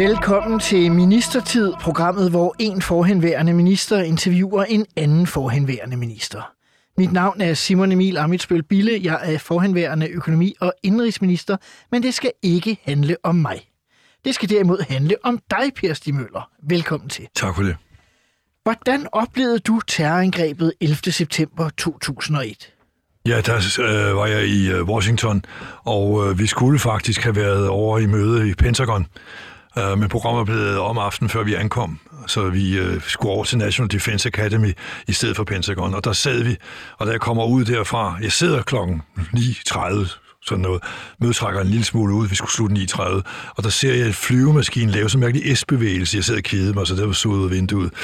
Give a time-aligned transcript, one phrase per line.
[0.00, 6.52] Velkommen til Ministertid, programmet, hvor en forhenværende minister interviewer en anden forhenværende minister.
[6.98, 9.00] Mit navn er Simon Emil Amitsbøl Bille.
[9.02, 11.56] Jeg er forhenværende økonomi- og indrigsminister,
[11.92, 13.68] men det skal ikke handle om mig.
[14.24, 16.50] Det skal derimod handle om dig, Per Stig Møller.
[16.62, 17.26] Velkommen til.
[17.34, 17.76] Tak for det.
[18.62, 20.96] Hvordan oplevede du terrorangrebet 11.
[21.12, 22.72] september 2001?
[23.26, 25.44] Ja, der øh, var jeg i øh, Washington,
[25.84, 29.06] og øh, vi skulle faktisk have været over i møde i Pentagon.
[29.78, 33.58] Øh, men programmet blev om aftenen, før vi ankom, så vi øh, skulle over til
[33.58, 34.72] National Defense Academy
[35.08, 35.94] i stedet for Pentagon.
[35.94, 36.56] Og der sad vi,
[36.98, 40.82] og da jeg kommer ud derfra, jeg sidder klokken 9.30, sådan noget,
[41.20, 43.02] mødetrækker en lille smule ud, vi skulle slutte 9.30,
[43.56, 46.16] og der ser jeg et flyvemaskine lave sådan en mærkelig S-bevægelse.
[46.16, 47.90] Jeg sad og kedede mig, så der var så ud af vinduet.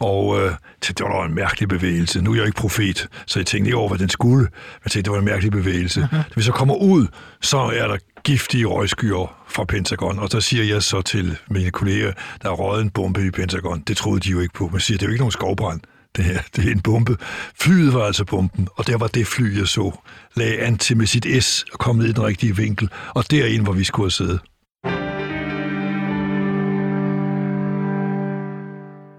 [0.00, 0.52] Og øh,
[0.88, 2.20] det var en mærkelig bevægelse.
[2.20, 4.42] Nu er jeg ikke profet, så jeg tænkte ikke over, hvad den skulle.
[4.42, 6.00] Men jeg tænkte, det var en mærkelig bevægelse.
[6.00, 6.16] Uh-huh.
[6.16, 7.06] Da vi så kommer ud,
[7.40, 7.96] så er der
[8.26, 12.82] giftige røgskyer fra Pentagon, og der siger jeg så til mine kolleger, der er røget
[12.82, 13.80] en bombe i Pentagon.
[13.80, 14.68] Det troede de jo ikke på.
[14.68, 15.80] Man siger, det er jo ikke nogen skovbrand.
[16.16, 17.16] Det her, det er en bombe.
[17.60, 20.00] Flyet var altså bomben, og der var det fly, jeg så.
[20.34, 23.62] Lagde an til med sit S og kom ned i den rigtige vinkel, og derind,
[23.62, 24.40] hvor vi skulle have siddet.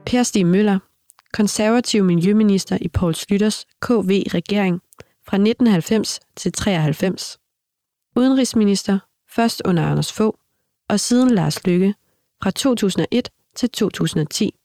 [0.06, 0.80] Per Stig Møller,
[1.34, 4.80] konservativ miljøminister i Poul Slytters KV-regering
[5.28, 7.38] fra 1990 til 93.
[8.18, 10.38] Udenrigsminister, først under Anders Fogh,
[10.90, 11.96] og siden Lars Lykke,
[12.44, 14.56] fra 2001 til 2010.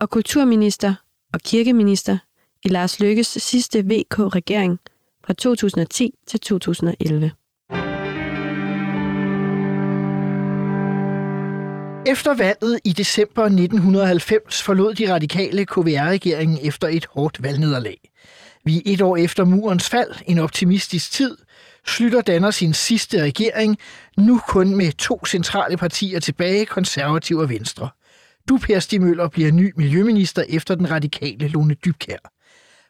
[0.00, 0.94] Og kulturminister
[1.32, 2.18] og kirkeminister
[2.64, 4.78] i Lars Lykkes sidste VK-regering
[5.26, 7.32] fra 2010 til 2011.
[12.06, 18.10] Efter valget i december 1990 forlod de radikale KVR-regeringen efter et hårdt valgnederlag.
[18.64, 21.36] Vi er et år efter murens fald, en optimistisk tid,
[21.86, 23.78] Slytter danner sin sidste regering,
[24.18, 27.88] nu kun med to centrale partier tilbage, konservativ og venstre.
[28.48, 32.16] Du, Per Stig Møller, bliver ny miljøminister efter den radikale Lone Dybkær.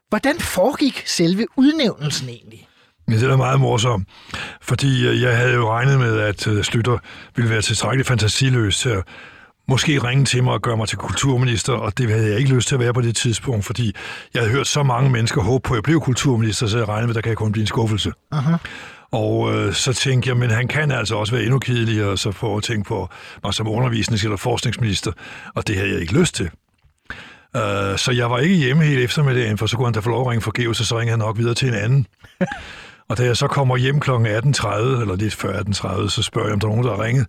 [0.09, 2.69] Hvordan foregik selve udnævnelsen egentlig?
[3.09, 4.09] Ja, det er da meget morsomt,
[4.62, 6.99] fordi øh, jeg havde jo regnet med, at øh, Slytter
[7.37, 9.05] ville være tilstrækkeligt fantasiløs til at
[9.69, 12.69] måske ringe til mig og gøre mig til kulturminister, og det havde jeg ikke lyst
[12.69, 13.95] til at være på det tidspunkt, fordi
[14.35, 17.07] jeg havde hørt så mange mennesker håbe på, at jeg blev kulturminister, så jeg regnede
[17.07, 18.13] med, at der kan kun blive en skuffelse.
[18.33, 18.57] Aha.
[19.13, 22.57] Og øh, så tænkte jeg, men han kan altså også være endnu kedeligere, så få
[22.57, 23.09] at tænke på
[23.45, 25.13] mig som undervisnings- eller forskningsminister,
[25.55, 26.51] og det havde jeg ikke lyst til.
[27.55, 30.21] Uh, så jeg var ikke hjemme hele eftermiddagen, for så kunne han da få lov
[30.21, 32.07] at ringe forgæves, og så ringede han nok videre til en anden.
[33.09, 34.11] og da jeg så kommer hjem kl.
[34.11, 37.27] 18.30, eller lidt før 18.30, så spørger jeg, om der er nogen, der har ringet.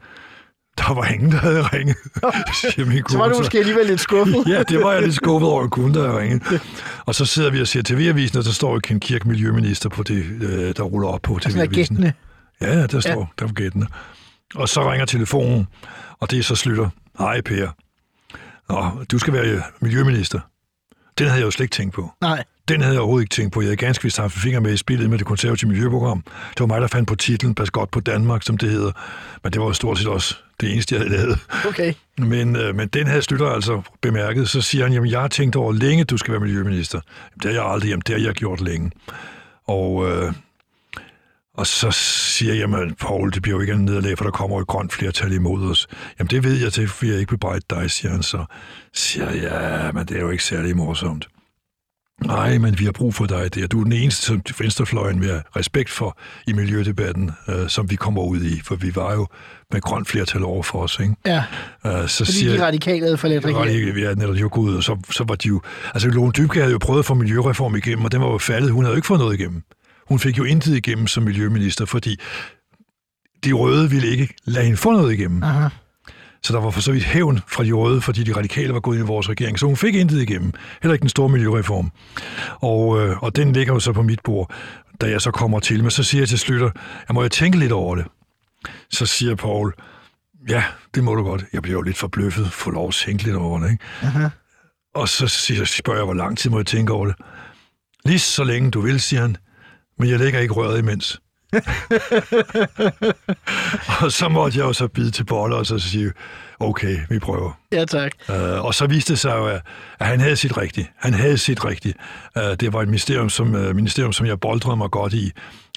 [0.78, 1.98] Der var ingen, der havde ringet.
[3.12, 4.44] så var du måske alligevel lidt skuffet.
[4.48, 6.62] ja, det var jeg lidt skuffet over, at kun der havde ringet.
[7.06, 10.26] Og så sidder vi og ser TV-avisen, og der står Ken Kirk, miljøminister, på det,
[10.42, 12.04] øh, der ruller op på TV-avisen.
[12.62, 13.46] Ja, ja, der står, ja.
[13.46, 13.88] der gættende.
[14.56, 15.68] Og så ringer telefonen,
[16.20, 16.90] og det er så slutter.
[17.20, 17.68] Hej Per.
[18.70, 20.40] Nå, du skal være miljøminister.
[21.18, 22.12] Den havde jeg jo slet ikke tænkt på.
[22.22, 22.44] Nej.
[22.68, 23.62] Den havde jeg overhovedet ikke tænkt på.
[23.62, 26.24] Jeg havde ganske vist haft finger med i spillet med det konservative miljøprogram.
[26.50, 28.92] Det var mig, der fandt på titlen Pas godt på Danmark, som det hedder.
[29.44, 31.40] Men det var jo stort set også det eneste, jeg havde lavet.
[31.68, 31.94] Okay.
[32.18, 34.50] Men, øh, men den her slutter altså bemærket.
[34.50, 37.00] Så siger han, jamen jeg har tænkt over længe, du skal være miljøminister.
[37.20, 38.92] Jamen, det har jeg aldrig, jamen det har jeg gjort længe.
[39.68, 40.34] Og, øh,
[41.54, 44.62] og så siger jeg, jamen Paul, det bliver jo ikke en nederlag, for der kommer
[44.62, 45.88] et grønt flertal imod os.
[46.20, 48.46] Jamen det ved jeg, det vil jeg ikke bebrejde dig, siger han så.
[48.94, 51.28] Siger jeg, ja, men det er jo ikke særlig morsomt.
[52.24, 53.68] Nej, men vi har brug for dig der.
[53.68, 56.18] Du er den eneste, som venstrefløjen vil have respekt for
[56.48, 59.28] i miljødebatten, øh, som vi kommer ud i, for vi var jo
[59.72, 61.00] med grønt flertal over for os.
[61.00, 61.16] Ikke?
[61.26, 61.44] Ja,
[61.86, 63.98] uh, så fordi siger, de radikale havde forladt regeringen.
[63.98, 65.62] Ja, netop, var gået og så, så var de jo...
[65.94, 68.72] Altså, Lone Dybke havde jo prøvet at få miljøreform igennem, og den var jo faldet.
[68.72, 69.64] Hun havde jo ikke fået noget igennem.
[70.08, 72.20] Hun fik jo intet igennem som miljøminister, fordi
[73.46, 75.44] de røde ville ikke lade hende få noget igennem.
[75.44, 75.70] Aha.
[76.46, 78.96] Så der var for så vidt hævn fra de røde, fordi de radikale var gået
[78.96, 79.60] ind i vores regering.
[79.60, 80.54] Så hun fik intet igennem.
[80.82, 81.92] Heller ikke den store miljøreform.
[82.62, 84.54] Og, øh, og den ligger jo så på mit bord,
[85.02, 85.82] da jeg så kommer til.
[85.82, 86.70] Men så siger jeg til Slytter,
[87.08, 88.06] jeg må jeg tænke lidt over det.
[88.92, 89.74] Så siger Paul,
[90.50, 90.64] ja,
[90.96, 91.46] det må du godt.
[91.54, 93.72] Jeg bliver jo lidt forbløffet, få lov at tænke lidt over det.
[93.72, 93.84] Ikke?
[94.02, 94.28] Aha.
[94.96, 97.16] Og så siger, spørger jeg, hvor lang tid må jeg tænke over det.
[98.06, 99.38] Lige så længe du vil, siger han.
[100.00, 101.22] Men jeg lægger ikke røret imens.
[104.02, 106.12] og så måtte jeg jo så bide til boller og så sige,
[106.60, 107.52] okay, vi prøver.
[107.72, 108.12] Ja, tak.
[108.30, 109.62] Uh, og så viste det sig jo, at,
[110.02, 110.88] han havde sit rigtigt.
[110.98, 111.98] Han havde sit rigtigt.
[112.36, 115.32] Uh, det var et ministerium, som, uh, ministerium, som jeg boldrede mig godt i.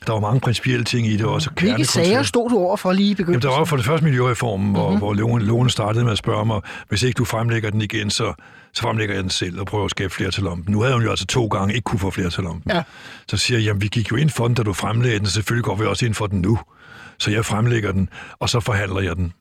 [0.07, 1.51] Der var mange principielle ting i det også.
[1.61, 3.49] Hvilke sager stod du over for lige i begyndelsen?
[3.49, 4.99] Jamen, der var for det første miljøreformen, hvor, mm-hmm.
[4.99, 8.33] hvor Lone, Lone startede med at spørge mig, hvis ikke du fremlægger den igen, så,
[8.73, 10.73] så fremlægger jeg den selv og prøver at skabe flertal om den.
[10.73, 12.73] Nu havde hun jo altså to gange ikke kunne få flertal om den.
[12.73, 12.83] Ja.
[13.29, 15.33] Så siger jeg, jamen vi gik jo ind for den, da du fremlagde den, så
[15.33, 16.59] selvfølgelig går vi også ind for den nu.
[17.19, 18.09] Så jeg fremlægger den,
[18.39, 19.33] og så forhandler jeg den.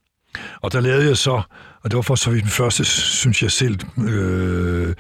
[0.62, 1.42] Og der lavede jeg så,
[1.84, 4.96] og det var for så vidt den første, synes jeg selv, øh,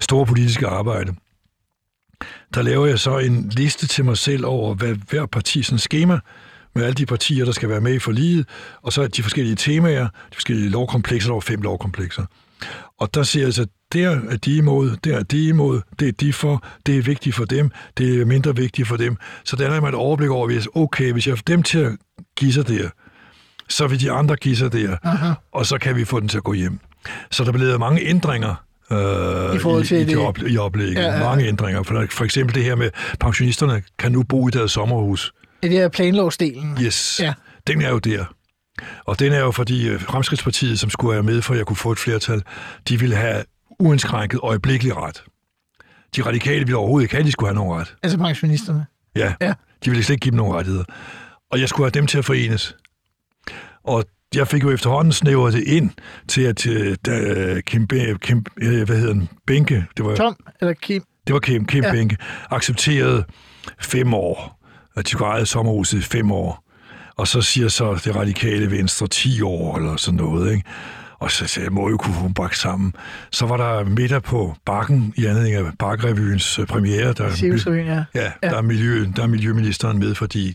[0.00, 1.14] store politiske arbejde.
[2.54, 6.18] Der laver jeg så en liste til mig selv over, hvad hver parti, sådan schema,
[6.74, 8.48] med alle de partier, der skal være med i forliget,
[8.82, 12.24] og så de forskellige temaer, de forskellige lovkomplekser, der var fem lovkomplekser.
[12.98, 16.12] Og der siger jeg så, der er de imod, der er de imod, det er
[16.12, 19.16] de for, det er vigtigt for dem, det er mindre vigtigt for dem.
[19.44, 21.92] Så der er man et overblik over, hvis okay, hvis jeg får dem til at
[22.36, 22.88] give sig der,
[23.68, 25.32] så vil de andre give sig der, Aha.
[25.52, 26.78] og så kan vi få den til at gå hjem.
[27.30, 30.94] Så der blev mange ændringer øh, I forhold til i, i, det- op, i oplægget.
[30.94, 31.18] Ja, ja.
[31.18, 31.82] Mange ændringer.
[31.82, 35.32] For, for eksempel det her med, pensionisterne kan nu bo i deres sommerhus.
[35.62, 36.78] Det der planlovsdelen.
[36.82, 37.32] Yes, Ja.
[37.66, 38.24] den er jo der.
[39.04, 41.76] Og den er jo fordi øh, Fremskridtspartiet, som skulle være med for, at jeg kunne
[41.76, 42.42] få et flertal,
[42.88, 43.44] de ville have
[43.80, 45.22] uindskrænket øjeblikkelig ret.
[46.16, 47.94] De radikale ville overhovedet ikke have, at de skulle have nogen ret.
[48.02, 48.86] Altså pensionisterne.
[49.16, 49.54] Ja, Ja.
[49.84, 50.84] de ville slet ikke give dem nogen rettigheder.
[51.50, 52.76] Og jeg skulle have dem til at forenes.
[53.88, 54.04] Og
[54.34, 55.90] jeg fik jo efterhånden snævret det ind
[56.28, 60.36] til, at øh, da Kim, Be- Kim øh, hvad hedder den, Bænke, det var, Tom
[60.60, 61.02] eller Kim.
[61.26, 61.92] det var Kim, Kim Ja.
[61.92, 62.16] Bænke,
[62.50, 63.24] accepterede
[63.80, 64.60] fem år,
[64.96, 66.64] at de skulle eje sommerhuset i fem år.
[67.16, 70.64] Og så siger så det radikale venstre 10 år, eller sådan noget, ikke?
[71.18, 72.92] Og så sagde jeg, må jo kunne dem bragt sammen.
[73.32, 77.12] Så var der middag på Bakken, i anledning af Bakkerevyens øh, premiere.
[77.12, 77.92] Der, Cirkusrevyen, ja.
[77.92, 78.32] Ja, Ja.
[78.42, 78.48] ja.
[78.48, 80.54] Der, er miljø, der er miljøministeren med, fordi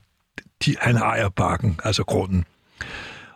[0.66, 2.46] de, han ejer bakken, altså grunden.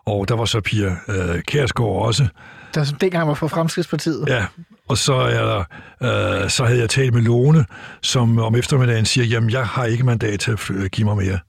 [0.08, 2.28] Og der var så Pia øh, Kærsgaard også.
[2.74, 4.26] Der som dengang var for Fremskridspartiet.
[4.28, 4.46] Ja,
[4.88, 5.64] og så, er der,
[6.44, 7.66] øh, så havde jeg talt med Lone,
[8.02, 10.52] som om eftermiddagen siger, jamen jeg har ikke mandat til
[10.84, 11.40] at give mig mere.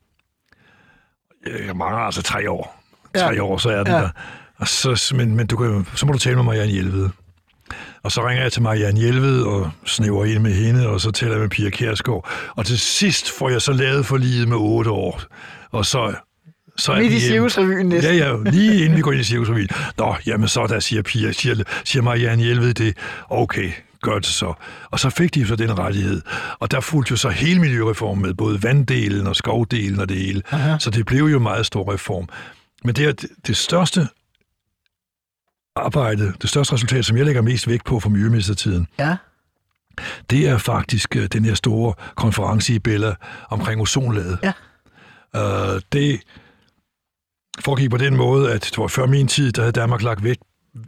[1.67, 2.83] Jeg mangler altså tre år.
[3.17, 3.41] Tre Ja.
[3.43, 4.01] år, så er den Ja.
[4.01, 4.09] der.
[4.57, 7.09] Og så, men, men du kan, så må du tale med Marianne Hjelved.
[8.03, 11.33] Og så ringer jeg til Marianne Hjelved og snæver ind med hende, og så taler
[11.33, 12.29] jeg med Pia Kærsgaard.
[12.57, 15.21] Og til sidst får jeg så lavet for livet med otte år.
[15.71, 16.15] Og så,
[16.79, 17.21] så er Midt i.
[17.21, 18.17] Cirkusrevyen næsten.
[18.17, 19.69] Ja, ja, lige inden vi går ind i cirkusrevyen.
[19.99, 22.97] Nå, jamen så der siger Pia, siger, siger Marianne Hjelved det.
[23.31, 23.71] Okay,
[24.03, 24.55] gør det så.
[24.91, 26.23] Og så fik de så den rettighed.
[26.59, 30.43] Og der fulgte jo så hele miljøreformen med, både vanddelen og skovdelen og det hele.
[30.51, 30.79] Aha.
[30.79, 32.29] Så det blev jo en meget stor reform.
[32.85, 34.09] Men det er det, det største
[35.77, 39.17] arbejde, det største resultat, som jeg lægger mest vægt på for miljøministertiden, Ja.
[40.31, 43.15] det er faktisk øh, den her store konference i Bella
[43.51, 44.39] omkring ozonlaget.
[44.43, 44.53] Ja.
[45.35, 46.21] Uh, det
[47.65, 50.41] foregik på den måde, at det var før min tid, der havde Danmark lagt vægt,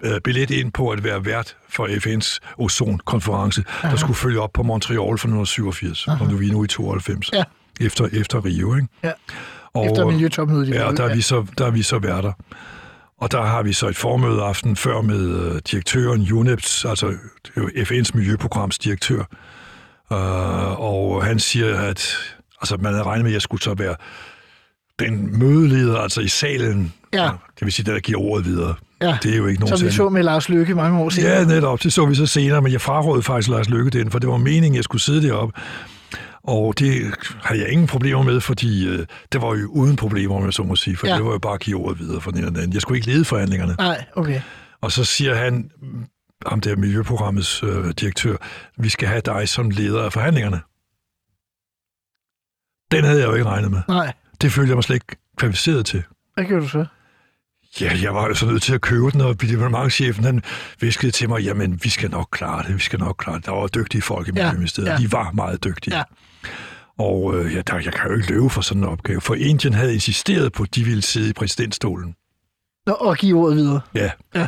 [0.04, 4.62] uh, billet ind på at være vært for FN's ozonkonference, der skulle følge op på
[4.62, 7.42] Montreal for 1987, og nu er vi nu i 92, Ja.
[7.80, 8.74] efter, efter Rio.
[8.74, 8.88] Ikke?
[9.04, 9.12] Ja.
[9.74, 11.14] Og, Efter miljøtopmødet i Ja, Rio, der er, ja.
[11.14, 12.32] vi så, der er vi så værter.
[13.20, 17.12] Og der har vi så et formøde aften før med øh, direktøren UNEPS, altså
[17.58, 19.20] FN's miljøprograms direktør.
[20.12, 22.16] Øh, og han siger, at
[22.60, 23.96] altså, man havde regnet med, at jeg skulle så være
[25.00, 26.92] den mødeleder, altså i salen.
[27.12, 27.22] Ja.
[27.58, 28.74] Det vil sige, der, giver ordet videre.
[29.02, 29.18] Ja.
[29.22, 31.28] Det er jo ikke nogen Som vi så med Lars Løkke mange år siden.
[31.28, 31.82] Ja, netop.
[31.82, 34.36] Det så vi så senere, men jeg frarådede faktisk Lars Lykke den, for det var
[34.36, 35.60] meningen, at jeg skulle sidde deroppe.
[36.42, 40.44] Og det havde jeg ingen problemer med, fordi øh, det var jo uden problemer, om
[40.44, 41.16] jeg så må sige, for Ja.
[41.16, 42.72] det var jo bare at give ordet videre for den eller den anden.
[42.72, 43.74] Jeg skulle ikke lede forhandlingerne.
[43.78, 44.40] Nej, okay.
[44.80, 45.70] Og så siger han,
[46.46, 48.36] ham der Miljøprogrammets øh, direktør,
[48.78, 50.60] vi skal have dig som leder af forhandlingerne.
[52.92, 53.80] Den havde jeg jo ikke regnet med.
[53.88, 54.12] Nej.
[54.40, 56.02] Det følte jeg mig slet ikke kvalificeret til.
[56.34, 56.84] Hvad gjorde du så?
[57.80, 60.42] Ja, jeg var jo så nødt til at købe den, og departementchefen han
[60.80, 63.46] viskede til mig, jamen, vi skal nok klare det, vi skal nok klare det.
[63.46, 64.92] Der var dygtige folk i Miljøministeriet, ja.
[64.92, 64.98] ja.
[64.98, 65.96] de var meget dygtige.
[65.96, 66.02] Ja.
[66.98, 69.74] Og øh, ja, der, jeg kan jo ikke løbe for sådan en opgave, for Indien
[69.74, 72.14] havde insisteret på, at de ville sidde i præsidentstolen.
[72.86, 73.80] Nå, og give ordet videre.
[73.94, 74.10] Ja.
[74.34, 74.46] Ja.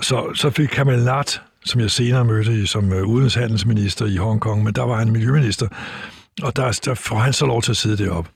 [0.00, 4.74] Så, så fik Kamal Nat, som jeg senere mødte som øh, udenrigshandelsminister i Hongkong, men
[4.74, 5.68] der var han miljøminister,
[6.42, 8.30] og der, der får han så lov til at sidde deroppe.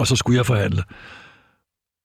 [0.00, 0.82] Og så skulle jeg forhandle.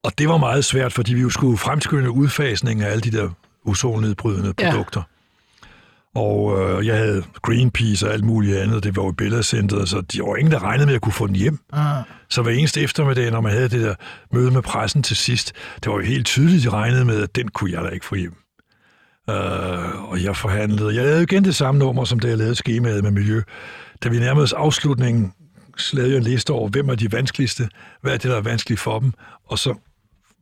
[0.03, 3.29] Og det var meget svært, fordi vi jo skulle fremskynde udfasningen af alle de der
[3.65, 4.69] ozonnedbrydende Ja.
[4.71, 5.01] produkter.
[6.15, 10.01] Og øh, jeg havde Greenpeace og alt muligt andet, det var jo i billedcenteret, så
[10.01, 11.59] de var ingen, der regnede med, at jeg kunne få den hjem.
[11.73, 12.03] Ah.
[12.29, 13.95] Så hver eneste eftermiddag, når man havde det der
[14.31, 17.47] møde med pressen til sidst, det var jo helt tydeligt, de regnede med, at den
[17.47, 18.35] kunne jeg da ikke få hjem.
[19.27, 20.95] Uh, og jeg forhandlede.
[20.95, 23.41] Jeg lavede igen det samme nummer, som da jeg lavede skemaet med miljø.
[24.03, 25.33] Da vi nærmede os afslutningen,
[25.93, 27.69] lavede jeg en liste over, hvem er de vanskeligste,
[28.01, 29.13] hvad er det, der er vanskeligt for dem,
[29.47, 29.75] og så,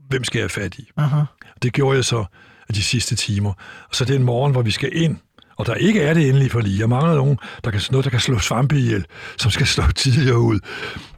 [0.10, 0.90] hvem skal jeg fat i?
[0.98, 1.22] Aha.
[1.62, 2.26] Det gjorde jeg så
[2.74, 3.54] de sidste timer.
[3.90, 5.18] Og så det er en morgen, hvor vi skal ind,
[5.58, 6.80] og der ikke er det endelige forlig.
[6.80, 9.06] Jeg mangler nogen, der kan, noget, der kan slå svampe ihjel,
[9.38, 10.60] som skal slå tidligere ud,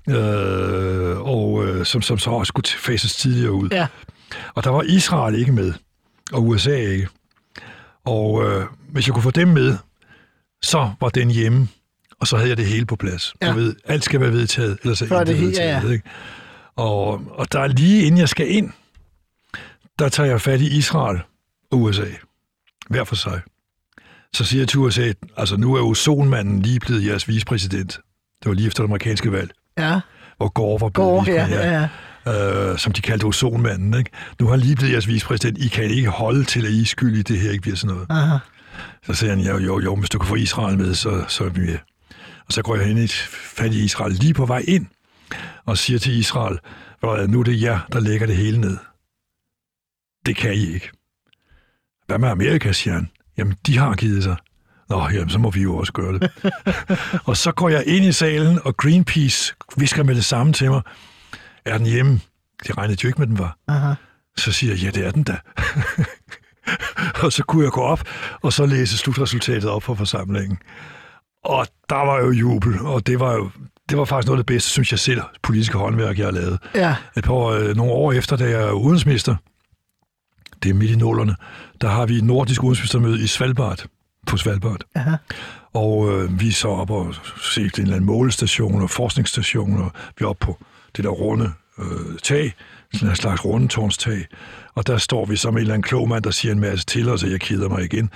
[0.09, 3.69] øh, og øh, som, som så også skulle faces tidligere ud.
[3.71, 3.87] Ja.
[4.55, 5.73] Og der var Israel ikke med,
[6.31, 7.07] og USA ikke.
[8.05, 9.77] Og øh, hvis jeg kunne få dem med,
[10.61, 11.67] så var den hjemme,
[12.19, 13.33] og så havde jeg det hele på plads.
[13.41, 13.49] Ja.
[13.49, 15.69] Du ved, alt skal være vedtaget, ellers er intet det vedtaget.
[15.83, 15.93] ja, ja.
[15.93, 16.09] Ikke?
[16.75, 18.71] Og, og der er lige inden jeg skal ind,
[19.99, 21.19] der tager jeg fat i Israel
[21.71, 22.05] og USA.
[22.89, 23.41] Hver for sig.
[24.33, 27.91] Så siger jeg til USA, altså nu er ozonmanden lige blevet jeres vicepræsident.
[28.43, 29.99] Det var lige efter det amerikanske valg, Ja,
[30.37, 31.87] hvor Gore var blevet vicepræsident, Ja,
[32.27, 32.71] ja.
[32.71, 33.93] øh, som de kaldte ozonmanden.
[33.97, 34.09] Ikke?
[34.39, 35.57] Nu har han lige blevet jeres vicepræsident.
[35.57, 37.93] I kan ikke holde til, at I er skyld i det her ikke bliver sådan
[37.93, 38.07] noget.
[38.09, 38.37] Aha.
[39.05, 41.49] Så siger han, jo, jo, jo, hvis du kan få Israel med, så, så er
[41.49, 41.77] vi med.
[42.47, 43.07] Og så går jeg hen i
[43.57, 44.87] fat i Israel lige på vej ind,
[45.65, 46.59] og siger til Israel,
[47.01, 48.77] "Ved du nu er det jer, der lægger det hele ned.
[50.25, 50.91] Det kan I ikke.
[52.07, 53.09] Hvad med Amerika, siger han.
[53.37, 54.35] Jamen, de har givet sig.
[54.89, 56.31] Nå, jamen, så må vi jo også gøre det.
[57.29, 60.81] og så går jeg ind i salen, og Greenpeace visker med det samme til mig.
[61.65, 62.21] Er den hjemme?
[62.67, 63.57] De regnede jo ikke med, den var.
[63.67, 63.93] Aha.
[64.37, 65.37] Så siger jeg, ja, det er den da.
[67.23, 68.03] og så kunne jeg gå op,
[68.41, 70.57] og så læse slutresultatet op for forsamlingen.
[71.45, 73.49] Og der var jo jubel, og det var jo
[73.89, 76.59] det var faktisk noget af det bedste, synes jeg selv, politiske håndværk, jeg har lavet.
[76.75, 79.35] Ja, Et par øh, nogle år efter, da jeg er udenrigsminister,
[80.63, 81.35] det er midt i nullerne,
[81.81, 83.85] der har vi et nordisk udenrigsministermøde i Svalbard,
[84.27, 84.81] på Svalbard.
[84.95, 85.15] Aha.
[85.73, 89.91] Og øh, vi er så op og set en eller anden målestation og forskningsstation, og
[90.19, 90.63] vi er oppe på
[90.95, 92.53] det der runde øh, tag,
[92.93, 94.25] sådan en slags rundetårnstag.
[94.75, 97.09] Og der står vi med en eller anden klog mand, der siger en masse til
[97.09, 98.09] os, og jeg keder mig igen.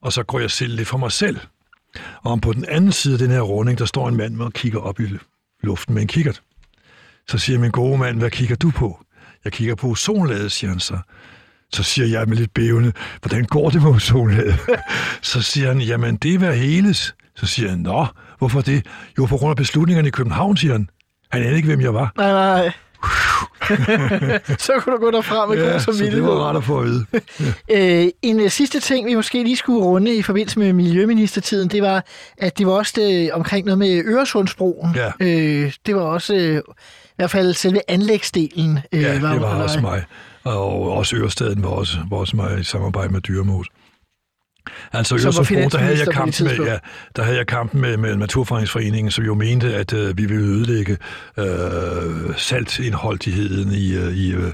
[0.00, 1.38] Og så går jeg selv lidt for mig selv.
[2.22, 4.44] Og om på den anden side af den her runding, der står en mand med
[4.44, 5.08] og kigger op i
[5.62, 6.42] luften med en kikkert.
[7.28, 9.00] Så siger min gode mand, hvad kigger du på?
[9.44, 10.98] Jeg kigger på ozonlaget, siger han så.
[11.72, 14.56] Så siger jeg med lidt bævende, hvordan går det med ozonlaget?
[15.22, 17.14] så siger han, jamen det er hvad heles.
[17.36, 18.06] Så siger han, nå,
[18.38, 18.86] hvorfor det?
[19.18, 20.88] Jo, på grund af beslutningerne i København, siger han.
[21.30, 22.12] Han anede ikke, hvem jeg var.
[22.16, 22.72] nej, nej.
[24.66, 26.28] så kunne du gå derfra med ja, god så det samvittighed.
[26.28, 27.06] var ret at få at vide.
[28.04, 31.82] Øh, en øh, sidste ting, vi måske lige skulle runde i forbindelse med Miljøministertiden, det
[31.82, 32.04] var,
[32.38, 34.94] at det var også det, omkring noget med Øresundsbroen.
[34.94, 35.10] Ja.
[35.20, 38.78] Øh, det var også øh, i hvert fald selve anlægsdelen.
[38.92, 40.04] Øh, Ja, det var også mig.
[40.44, 43.70] Og også Ørestaden var også, var også mig i samarbejde med Dyrmose.
[44.92, 46.78] Altså var Øresundsbroen, der havde jeg kampen med, ja,
[47.16, 50.96] der havde jeg kampen med, med Naturfredningsforeningen, som jo mente, at øh, vi ville ødelægge
[51.38, 54.52] øh, saltindholdigheden i, øh, i øh,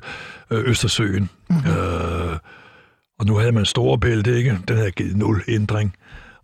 [0.50, 1.31] Østersøen.
[1.49, 1.59] Mhm.
[1.59, 1.73] Mm-hmm.
[1.73, 2.37] Øh,
[3.19, 4.59] og nu havde man store bælte, ikke?
[4.69, 5.97] Den havde givet nul ændring.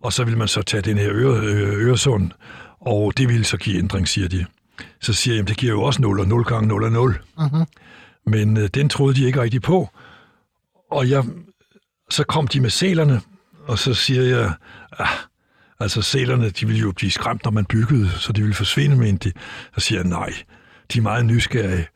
[0.03, 2.31] Og så ville man så tage den her Øre, øh, Øresund,
[2.81, 4.47] og det ville så give ændring, siger de.
[5.01, 7.19] Så siger jeg, jamen det giver jo også 0, og 0 gange 0 er 0.
[7.39, 7.65] Mhm.
[8.27, 9.89] Men øh, den troede de ikke rigtig på.
[10.91, 11.25] Og jeg,
[12.11, 13.21] så kom de med selerne,
[13.69, 14.53] og så siger jeg,
[14.99, 15.09] ah,
[15.81, 19.31] altså selerne, de ville jo blive skræmt, når man byggede, så de ville forsvinde, mente
[19.31, 19.35] de.
[19.75, 20.33] Så siger jeg, nej,
[20.93, 21.87] de er meget nysgerrige.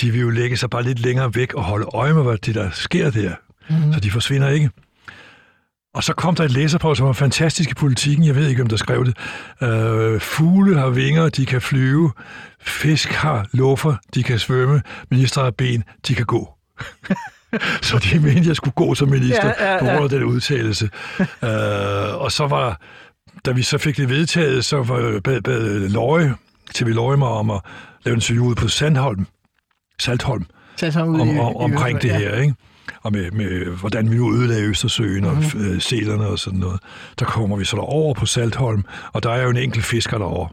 [0.00, 2.54] De vil jo lægge sig bare lidt længere væk og holde øje med, hvad det
[2.54, 3.34] der sker der.
[3.70, 3.92] Mm.
[3.92, 4.70] Så de forsvinder ikke.
[5.94, 8.26] Og så kom der et læserpov, som var fantastisk i politikken.
[8.26, 9.16] Jeg ved ikke, om der skrev det.
[9.62, 12.12] Øh, fugle har vinger, de kan flyve.
[12.60, 14.82] Fisk har luffer, de kan svømme.
[15.10, 16.48] Minister har ben, de kan gå.
[17.82, 19.78] så de mente, at jeg skulle gå som minister Ja, ja, ja.
[19.78, 20.90] på grund af den udtalelse.
[21.44, 22.80] øh, og så var,
[23.44, 26.34] da vi så fik det vedtaget, så var, bad, bad Løje,
[26.74, 27.60] TV Løje mig om at
[28.04, 29.26] lave en interview på Sandholm,
[30.00, 30.44] Saltholm,
[31.14, 32.18] ud om, i- om, i omkring det ja.
[32.18, 32.54] her, ikke?
[33.02, 35.44] Og med, med, hvordan vi nu ødelagde Østersøen og Mhm.
[35.60, 36.80] øh, selerne og sådan noget.
[37.18, 40.48] Der kommer vi så derover på Saltholm, og der er jo en enkelt fisker derovre.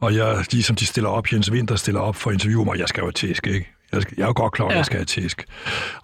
[0.00, 2.88] Og jeg, ligesom de stiller op, Jens Winter stiller op for at interviewe mig, jeg
[2.88, 3.72] skal jo have tæsk, ikke?
[3.92, 4.76] Jeg, skal, jeg er jo godt klar, at Ja.
[4.76, 5.44] jeg skal have tæsk.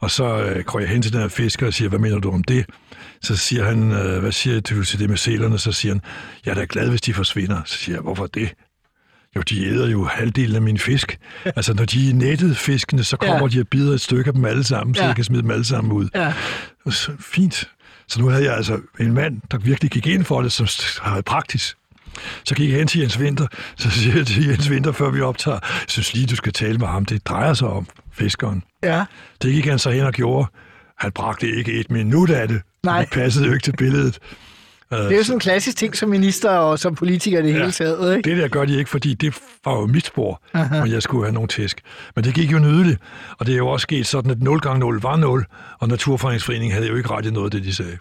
[0.01, 2.31] Og så øh, går jeg hen til den her fisker og siger, hvad mener du
[2.31, 2.67] om det?
[3.23, 5.59] Så siger han, øh, hvad siger du til det med selerne?
[5.59, 6.03] Så siger han,
[6.47, 7.63] jeg er da glad, hvis de forsvinder.
[7.65, 8.51] Så siger jeg, hvorfor det?
[9.37, 11.19] Jo, de æder jo halvdelen af min fisk.
[11.45, 13.57] Altså, når de er nettet fiskene, så kommer Ja.
[13.57, 15.07] de og bider et stykke af dem alle sammen, så Ja.
[15.07, 16.09] jeg kan smide dem alle sammen ud.
[16.15, 16.33] Ja.
[16.91, 17.69] Så, fint.
[18.09, 20.67] Så nu havde jeg altså en mand, der virkelig gik ind for det, som
[21.03, 21.77] har været praktisk.
[22.45, 23.47] Så gik jeg hen til Jens Winter,
[23.77, 26.79] så siger jeg til Jens Winter, før vi optager, jeg synes lige, du skal tale
[26.79, 27.05] med ham.
[27.05, 28.63] Det drejer sig om fiskeren.
[28.83, 29.05] ja.
[29.43, 30.47] Det gik han så hen og gjorde.
[30.99, 32.61] Han bragte ikke et minut af det.
[32.85, 33.01] Nej.
[33.01, 34.19] Det passede jo ikke til billedet.
[34.91, 37.59] Det er jo sådan en klassisk ting som minister og som politiker det Ja.
[37.59, 38.17] hele taget.
[38.17, 38.31] Ikke?
[38.31, 39.35] Det der gør de ikke, fordi det
[39.65, 41.81] var jo mit spor, og jeg skulle have nogle tæsk.
[42.17, 42.99] Men det gik jo nydeligt,
[43.39, 45.45] og det er jo også sket sådan, at 0 gange 0 var 0,
[45.79, 47.99] og Naturfredningsforeningen havde jo ikke ret i noget af det, de sagde.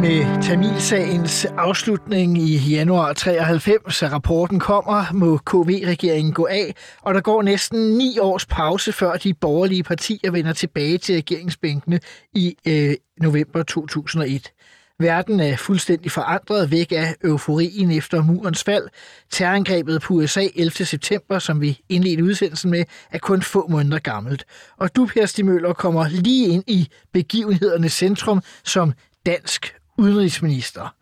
[0.00, 7.20] Med Tamilsagens afslutning i januar 93, så rapporten kommer, må KV-regeringen gå af, og der
[7.20, 12.00] går næsten ni års pause, før de borgerlige partier vender tilbage til regeringsbænkene
[12.34, 14.52] i øh, november 2001.
[14.98, 18.88] Verden er fuldstændig forandret væk af euforien efter murens fald.
[19.30, 20.70] Terrorangrebet på USA 11.
[20.70, 24.44] september, som vi indledte udsendelsen med, er kun få måneder gammelt.
[24.76, 28.92] Og du, Per Stimøller, kommer lige ind i begivenhedernes centrum som
[29.26, 30.94] dansk udenrigsminister.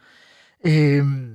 [0.67, 1.31] Øhm,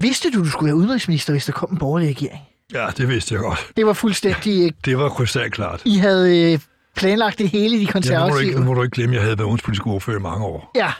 [0.00, 2.40] vidste du, du skulle være udenrigsminister, hvis der kom en borgerlig regering?
[2.72, 3.70] Ja, det vidste jeg godt.
[3.76, 4.64] Det var fuldstændig...
[4.66, 5.82] øh, Det var krystalklart.
[5.84, 6.58] I havde øh,
[6.96, 8.42] planlagt det hele, de Ja, nu, må konservative.
[8.48, 10.70] ikke, nu må du ikke glemme, at jeg havde været udenrigspolitisk ordfører i mange år.
[10.74, 10.92] Ja,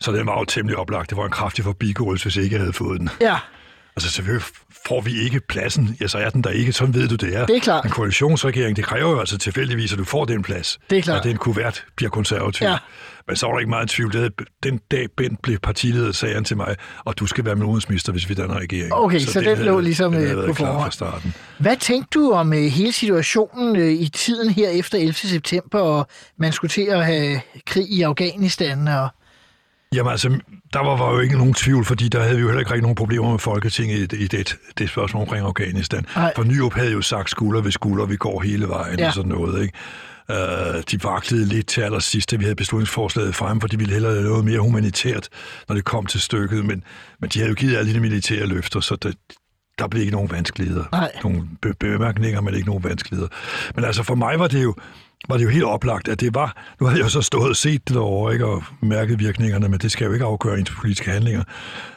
[0.00, 1.10] Så den var jo temmelig oplagt.
[1.10, 3.08] Det var en kraftig forbigåelse, hvis jeg ikke havde fået den.
[3.20, 3.36] ja,
[3.96, 4.46] Altså selvfølgelig
[4.86, 6.72] får vi ikke pladsen, ja, så er den der ikke.
[6.72, 7.46] Sådan ved du, det er.
[7.46, 7.84] Det er klart.
[7.84, 10.78] En koalitionsregering, det kræver jo altså tilfældigvis, at du får den plads.
[10.90, 11.18] Det er klart.
[11.18, 12.66] At den kuvert bliver konservativ.
[12.66, 12.78] Ja.
[13.26, 14.12] Men så var der ikke meget tvivl.
[14.12, 17.64] Det Den dag Bent blev partileder, sagde han til mig, og du skal være med
[17.66, 18.92] udenrigsminister, hvis vi danner regering.
[18.94, 20.82] Okay, så den havde- lå ligesom, den øh, på forhånd.
[20.82, 21.34] fra starten.
[21.58, 25.12] Hvad tænkte du om øh, hele situationen øh, i tiden her efter 11.
[25.14, 28.88] september, og man skulle til at have krig i Afghanistan?
[28.88, 29.08] Og...
[29.94, 30.28] Jamen altså,
[30.72, 32.82] der var, var jo ikke nogen tvivl, fordi der havde vi jo heller ikke rigtig
[32.82, 36.06] nogen problemer med Folketinget i, det- i det, det spørgsmål omkring Afghanistan.
[36.16, 36.32] Nej.
[36.36, 39.06] For Nyrup havde jo sagt skulder ved skulder, vi går hele vejen Ja.
[39.06, 39.78] og sådan noget, ikke?
[40.32, 44.12] Uh, de vaklede lidt til allersidst, da vi havde beslutningsforslaget frem, for de ville hellere
[44.12, 45.28] have noget mere humanitært,
[45.68, 46.84] når det kom til stykket, men,
[47.20, 49.16] men de havde jo givet alle de militære løfter, så det,
[49.78, 50.84] der blev ikke nogen vanskeligheder.
[50.92, 51.12] Nej.
[51.22, 53.28] Nogle be- bemærkninger, men ikke nogen vanskeligheder.
[53.74, 54.74] Men altså for mig var det jo
[55.28, 57.56] var det jo helt oplagt, at det var, nu havde jeg jo så stået og
[57.56, 61.10] set det derovre, ikke, og mærket virkningerne, men det skal jo ikke afgøre ens politiske
[61.10, 61.42] handlinger.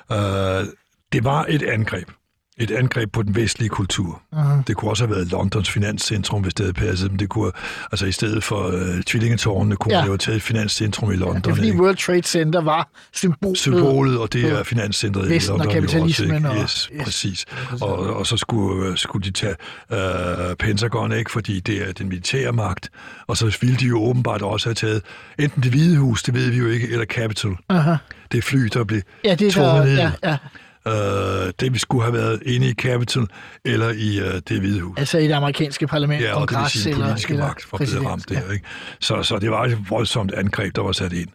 [0.10, 0.68] Uh,
[1.14, 2.10] det var et angreb.
[2.60, 4.22] Et angreb på den vestlige kultur.
[4.34, 4.64] Uh-huh.
[4.68, 7.52] Det kunne også have været Londons finanscentrum, hvis det havde passet, men det kunne,
[7.92, 9.98] altså i stedet for uh, tvillingetårnene, kunne Ja.
[9.98, 10.02] ja.
[10.02, 11.36] man jo have taget et finanscentrum i London.
[11.42, 11.82] Det er fordi ikke?
[11.82, 13.58] World Trade Center var symbolet.
[13.58, 16.62] symbolet, og det er finanscentret i og London jo kapitalismen Også, og-?
[16.62, 17.46] Yes, præcis.
[17.82, 19.56] Og, og så skulle, øh, skulle de tage
[19.92, 21.32] øh, Pentagon, ikke?
[21.32, 22.90] fordi det er den militære magt.
[23.28, 25.02] Og så ville de jo åbenbart også have taget
[25.40, 27.58] enten det hvide hus, det ved vi jo ikke, eller Capitol.
[27.70, 27.96] Aha.
[28.32, 29.96] Det fly, der blev Ja, det er der, ned.
[29.98, 30.38] ja, ja.
[30.88, 30.94] Øh,
[31.60, 33.28] det vi skulle have været inde i Capitol,
[33.66, 34.98] eller i øh, det hvide hus.
[35.00, 37.46] Altså i det amerikanske parlament, Ja, og det vil kongres sige, den eller, politiske eller
[37.46, 38.52] magt var blevet ramt der.
[38.52, 38.66] Ikke?
[39.00, 41.30] Så, så det var et voldsomt angreb, der var sat ind.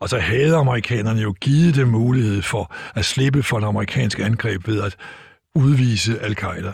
[0.00, 4.68] Og så havde amerikanerne jo givet dem mulighed for at slippe for et amerikansk angreb
[4.68, 4.96] ved at
[5.54, 6.72] udvise al-Qaida.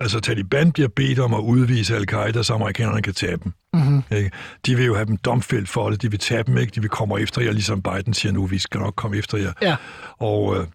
[0.00, 3.52] Altså Taliban bliver bedt om at udvise al-Qaida, så amerikanerne kan tage dem.
[3.74, 4.02] Mm-hmm.
[4.12, 4.30] Ikke?
[4.66, 6.72] De vil jo have dem domfældt for det, de vil tage dem, ikke?
[6.74, 9.52] de vil komme efter jer, ligesom Biden siger nu, vi skal nok komme efter jer.
[9.62, 9.76] Ja.
[10.18, 10.66] Og, øh,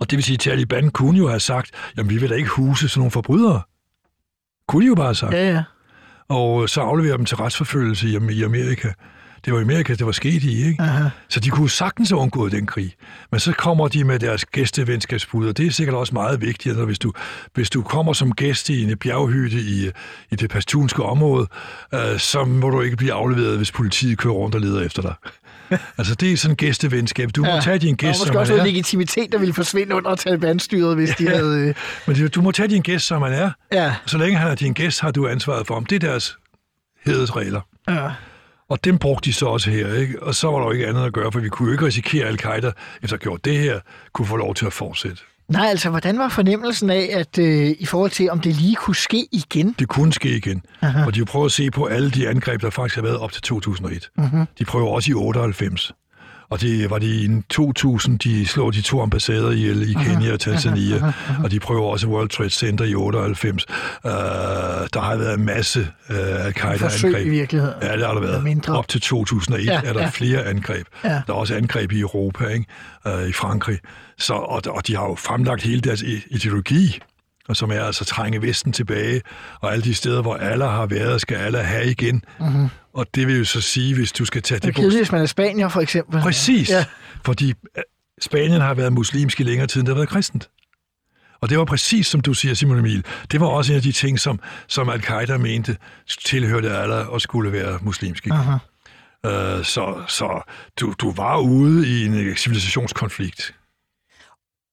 [0.00, 2.50] og det vil sige, at Taliban kunne jo have sagt, jamen vi vil da ikke
[2.50, 3.62] huse sådan nogle forbrydere.
[4.68, 5.62] Kunne de jo bare have sagt Ja, ja.
[6.28, 8.88] og så afleverer dem til retsforfølgelse i, Amerika.
[9.44, 10.82] Det var i Amerika, det var sket i, ikke?
[10.82, 11.08] Aha.
[11.28, 12.94] Så de kunne sagtens have undgået den krig.
[13.30, 16.84] Men så kommer de med deres gæstevenskabsbud, og det er sikkert også meget vigtigt, at
[16.86, 17.12] hvis du,
[17.54, 19.90] hvis du kommer som gæst i en bjerghytte i,
[20.30, 21.46] i det pastunske område,
[21.94, 25.14] øh, så må du ikke blive afleveret, hvis politiet kører rundt og leder efter dig.
[25.98, 27.30] altså, det er sådan en gæstevenskab.
[27.36, 28.66] Du må tage din Der var gæst, som måske man også noget er.
[28.66, 31.58] legitimitet, der ville forsvinde under Taliban-styret, hvis de havde...
[31.68, 31.74] øh,
[32.16, 33.50] Men du må tage din gæst, som man er.
[33.72, 35.84] Ja, Så længe han er din gæst, har du ansvaret for ham.
[35.86, 36.36] Det er deres
[37.06, 37.60] hedesregler.
[37.88, 38.10] ja.
[38.68, 40.22] Og dem brugte de så også her, ikke?
[40.22, 42.24] Og så var der jo ikke andet at gøre, for vi kunne jo ikke risikere,
[42.24, 43.80] at al-Qaida, efter at have gjort det her,
[44.12, 45.22] kunne få lov til at fortsætte.
[45.50, 48.96] Nej, altså, hvordan var fornemmelsen af, at øh, i forhold til, om det lige kunne
[48.96, 49.74] ske igen?
[49.78, 50.62] Det kunne ske igen.
[50.82, 51.04] Aha.
[51.06, 53.42] Og de prøver at se på alle de angreb, der faktisk har været op til
[53.42, 54.10] 2001.
[54.16, 54.46] Mm-hmm.
[54.58, 55.92] De prøver også i 98.
[56.50, 60.40] Og det var det i 2000, de slår de to ambassader ihjel i Kenya og
[60.40, 61.12] Tanzania,
[61.44, 63.66] og de prøver også World Trade Center i 98.
[64.04, 65.86] Uh, der har været en masse uh,
[66.16, 67.30] Forsøg i al-Qaida-angreb.
[67.30, 67.74] virkeligheden.
[67.82, 68.44] Ja, det har der været.
[68.44, 68.78] mindre.
[68.78, 70.08] Op til 2001 Ja, er der ja.
[70.08, 70.86] flere angreb.
[71.04, 71.08] Ja.
[71.08, 72.66] Der er også angreb i Europa, ikke?
[73.06, 73.78] Uh, i Frankrig.
[74.18, 76.98] Så, og, og de har jo fremlagt hele deres ideologi,
[77.50, 79.22] og som er altså trænge Vesten tilbage,
[79.60, 82.24] og alle de steder, hvor alle har været, skal alle have igen.
[82.40, 82.68] Mm-hmm.
[82.94, 85.12] Og det vil jo så sige, hvis du skal tage Det er det kedeligt, hvis
[85.12, 86.20] man er spanier, for eksempel.
[86.20, 86.70] Præcis.
[86.70, 86.84] Ja.
[87.24, 87.82] Fordi øh,
[88.20, 90.48] Spanien har været muslimsk i længere tid, end det har været kristent.
[91.40, 93.92] Og det var præcis, som du siger, Simon Emil, det var også en af de
[93.92, 95.76] ting, som, som al-Qaida mente
[96.24, 98.32] tilhørte alle og skulle være muslimske.
[99.26, 99.30] Uh,
[99.62, 100.42] så så
[100.80, 103.54] du, du var ude i en civilisationskonflikt.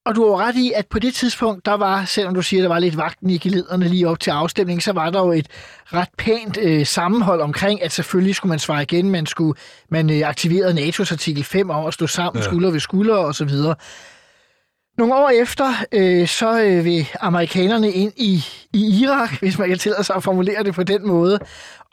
[0.08, 2.70] Og du har ret i, at på det tidspunkt, der var, selvom du siger, der
[2.70, 5.48] var lidt vagten i gelederne lige op til afstemningen, så var der jo et
[5.86, 10.30] ret pænt øh, sammenhold omkring, at selvfølgelig skulle man svare igen, man skulle man øh,
[10.30, 12.50] aktiverede NATO's artikel 5 om at stå sammen, ja.
[12.50, 13.76] Skulder ved skulder og så videre.
[14.98, 19.78] Nogle år efter, øh, så øh, vil amerikanerne ind i, i Irak, hvis man kan
[19.78, 21.40] tillade sig at formulere det på den måde.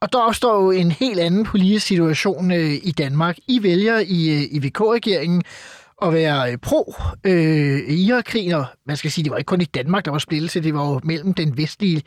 [0.00, 3.36] Og der opstår jo en helt anden politisk situation øh, i Danmark.
[3.48, 5.42] I vælger i, øh, i VK-regeringen
[6.06, 10.04] at være øh, pro-Irak-krigen, øh, og man skal sige, det var ikke kun i Danmark,
[10.04, 12.02] der var splittelse, det var jo mellem den vestlige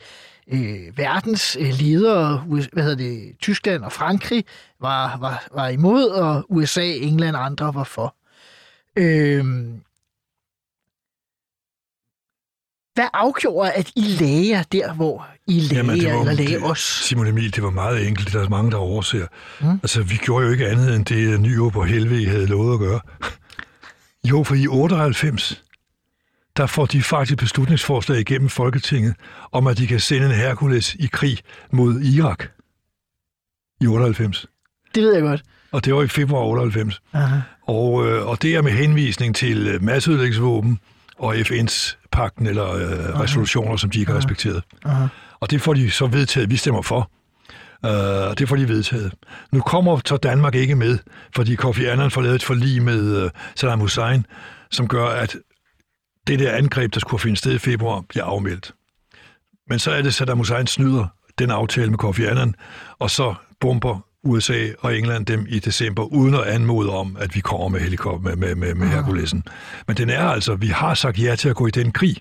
[0.52, 2.38] øh, verdens øh, ledere,
[2.72, 4.44] hvad hedder det, Tyskland og Frankrig
[4.80, 8.14] var, var, var imod, og USA, England og andre var for.
[8.96, 9.44] Øh,
[12.94, 16.80] hvad afgjorde, at I lagde der, hvor I lagde Jamen, var, eller lagde os?
[16.80, 18.32] Simon Emil, det var meget enkelt.
[18.32, 19.26] Der er mange, der overser.
[19.60, 19.70] Mm.
[19.82, 23.00] Altså, vi gjorde jo ikke andet, end det Nyrup og Helve havde lovet at gøre.
[24.30, 25.64] Jo, for i 98,
[26.56, 29.14] der får de faktisk beslutningsforslag igennem Folketinget
[29.52, 31.38] om, at de kan sende en Hercules i krig
[31.70, 32.44] mod Irak.
[33.80, 34.46] I 98.
[34.94, 35.42] Det ved jeg godt.
[35.72, 37.00] Og det var i februar 98.
[37.12, 37.40] Aha.
[37.62, 40.78] Og, øh, og det er med henvisning til øh, masseødelæggelsesvåben
[41.18, 44.62] og FN's pakten eller øh, resolutioner, som de ikke har respekteret.
[44.84, 45.06] Aha.
[45.40, 46.50] Og det får de så vedtaget.
[46.50, 47.10] Vi stemmer for.
[47.84, 47.90] Uh,
[48.38, 49.12] det får de vedtaget.
[49.52, 50.98] Nu kommer så Danmark ikke med,
[51.34, 54.26] fordi Kofi Annan får lavet et forlig med uh, Saddam Hussein,
[54.70, 55.36] som gør, at
[56.26, 58.72] det der angreb, der skulle finde sted i februar, bliver afmeldt.
[59.68, 61.06] Men så er det Saddam Hussein snyder
[61.38, 62.54] den aftale med Kofi Annan,
[62.98, 67.40] og så bomber USA og England dem i december, uden at anmode om, at vi
[67.40, 69.44] kommer med helikopter med, med, med, med Herkulesen.
[69.86, 72.16] Men den er altså, vi har sagt ja til at gå i den krig.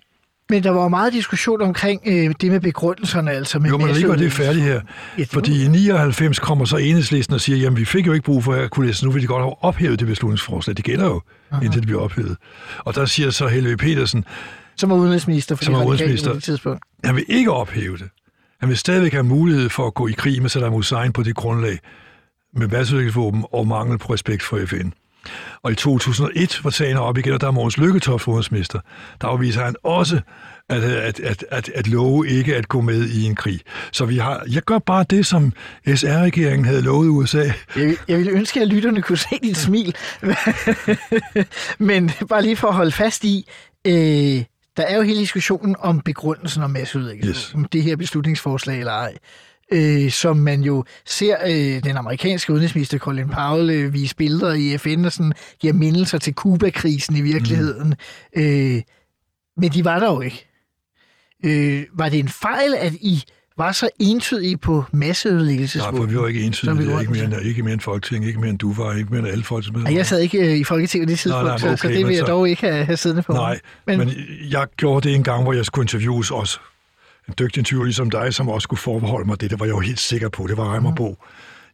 [0.50, 3.32] Men der var meget diskussion omkring øh, det med begrundelserne.
[3.32, 4.82] Altså med jo, men lige var det færdigt her.
[5.18, 8.44] Ja, Fordi i 99 kommer så enhedslisten og siger, jamen vi fik jo ikke brug
[8.44, 10.78] for Herkules, nu vil de godt have ophævet det beslutningsforslag.
[10.78, 11.64] Det gælder jo, Aha.
[11.64, 12.38] indtil det bliver ophævet.
[12.80, 14.26] Og der siger så Helve Petersen,
[14.76, 16.84] som var udenrigsminister for som var udenrigsminister, det tidspunkt.
[17.04, 18.10] Han vil ikke ophæve det.
[18.60, 21.36] Han vil stadigvæk have mulighed for at gå i krig med Saddam Hussein på det
[21.36, 21.80] grundlag
[22.54, 24.90] med masseudviklingsvåben og mangel på respekt for FN.
[25.64, 28.80] Og i 2001 var sagen op igen, og der er Mogens Lykketoft udenrigsminister.
[29.22, 30.20] Der afviser han også,
[30.70, 33.62] at, at, at, at, at love ikke at gå med i en krig.
[33.92, 35.54] Så vi har, jeg gør bare det, som
[35.96, 37.52] SR-regeringen havde lovet USA.
[37.76, 39.96] Jeg, jeg ville ønske, at lytterne kunne se dit smil.
[41.80, 43.48] Men bare lige for at holde fast i,
[43.88, 44.44] øh,
[44.78, 47.54] der er jo hele diskussionen om begrundelsen om masseudlæggelse, yes.
[47.56, 49.18] om det her beslutningsforslag eller ej
[49.72, 54.78] øh, som man jo ser øh, den amerikanske udenrigsminister Colin Powell øh, vise billeder i
[54.78, 57.96] FN og sådan giver mindelser til Kuba-krisen i virkeligheden.
[58.36, 58.42] Mm.
[58.42, 58.82] Øh,
[59.58, 60.48] men de var der jo ikke.
[61.46, 63.24] Øh, var det en fejl, at I
[63.58, 66.00] var så entydige på masseødelæggelsesvåben?
[66.00, 67.00] Nej, for vi var ikke entydige.
[67.00, 69.28] Ikke mere, end, ikke mere end Folketing, ikke mere end du var, ikke mere end
[69.28, 70.00] alle folketingsmedlemmer.
[70.00, 72.16] Jeg sad ikke øh, i Folketinget det tidspunkt, nej, nej, okay, så, så det vil
[72.16, 73.34] jeg så, dog ikke have, have siddende på.
[73.34, 74.12] Nej, men, men
[74.50, 76.60] jeg gjorde det en gang, hvor jeg skulle interviews også
[77.28, 79.50] en dygtig interviewer ligesom dig, som også skulle forbeholde mig det.
[79.50, 80.48] Det var jeg jo helt sikker på.
[80.48, 81.24] Det var Reimerbo.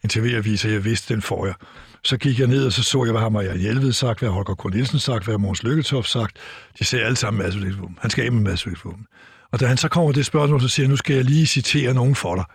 [0.04, 1.56] En tv-avis, jeg vidste, den får jeg.
[2.04, 4.56] Så gik jeg ned, og så så jeg, hvad har Maja Hjelved sagt, hvad Holger
[4.56, 4.74] K.
[4.74, 6.38] Nielsen sagt, hvad Måns Lykketoft sagt.
[6.80, 7.98] De sagde alle sammen massevægtsvåben.
[8.02, 9.06] Han skal af med massevægtsvåben.
[9.52, 11.94] Og da han så kommer det spørgsmål, så siger jeg, nu skal jeg lige citere
[11.94, 12.46] nogen for dig.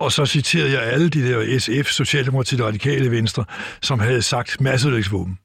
[0.00, 3.44] Og så citerede jeg alle de der SF, Socialdemokratiet og Radikale Venstre,
[3.82, 5.38] som havde sagt massevægtsvåben.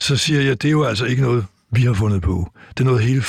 [0.00, 2.52] Så siger jeg, det er jo altså ikke noget, vi har fundet på.
[2.68, 3.22] Det er noget hele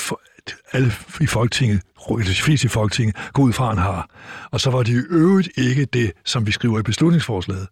[0.72, 4.10] alle i Folketinget, de fleste i Folketinget, går ud fra, han har.
[4.52, 7.68] Og så var det i øvrigt ikke det, som vi skriver i beslutningsforslaget.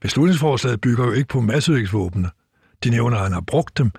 [0.00, 2.30] Beslutningsforslaget bygger jo ikke på masseødingsvåbene.
[2.84, 3.90] De nævner, at han har brugt dem,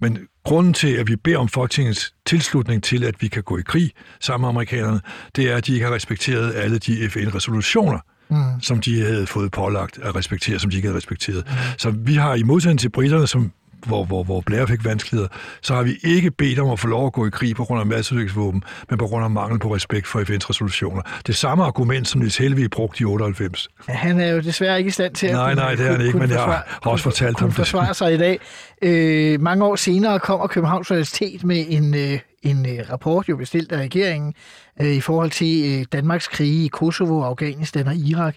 [0.00, 3.62] men grunden til, at vi beder om Folketingets tilslutning til, at vi kan gå i
[3.66, 5.00] krig sammen med amerikanerne,
[5.36, 8.60] det er, at de ikke har respekteret alle de FN-resolutioner, mm.
[8.60, 11.44] som de havde fået pålagt at respektere, som de ikke havde respekteret.
[11.46, 11.52] Mm.
[11.78, 13.52] Så vi har i modsætning til britterne, som
[13.86, 15.28] hvor, hvor, hvor Blair fik vanskeligheder,
[15.62, 17.80] så har vi ikke bedt om at få lov at gå i krig på grund
[17.80, 21.02] af masseødelæggelsesvåben, men på grund af mangel på respekt for FN's resolutioner.
[21.26, 23.68] Det samme argument, som Niels Helvig brugte i 98.
[23.88, 25.92] Ja, han er jo desværre ikke i stand til at Nej, kunne, nej, det er
[25.92, 27.56] han ikke, men jeg har også fortalt ham det.
[27.56, 28.38] forsvare sig i dag.
[28.82, 33.72] Øh, mange år senere kommer Københavns Universitet med en, øh, en øh, rapport, jo bestilt
[33.72, 34.34] af regeringen,
[34.80, 38.34] øh, i forhold til øh, Danmarks krige i Kosovo, Afghanistan og Irak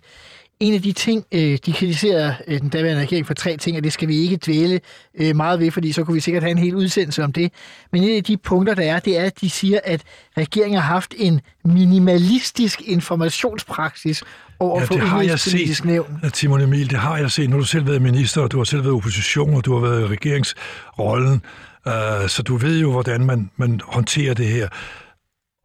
[0.60, 3.84] en af de ting, øh, de kritiserer øh, den daværende regering for tre ting, og
[3.84, 4.80] det skal vi ikke dvæle
[5.19, 7.52] øh, meget ved, fordi så kunne vi sikkert have en hel udsendelse om det.
[7.91, 10.02] Men en af de punkter, der er, det er, at de siger, at
[10.38, 14.24] regeringen har haft en minimalistisk informationspraksis
[14.60, 16.19] over ja, for det har jeg set, nævn.
[16.34, 17.50] Timon Emil, det har jeg set.
[17.50, 19.89] Nu har du selv været minister, og du har selv været opposition, og du har
[19.89, 21.41] været i regeringsrollen,
[21.86, 21.93] uh,
[22.28, 24.67] så du ved jo, hvordan man, man håndterer det her.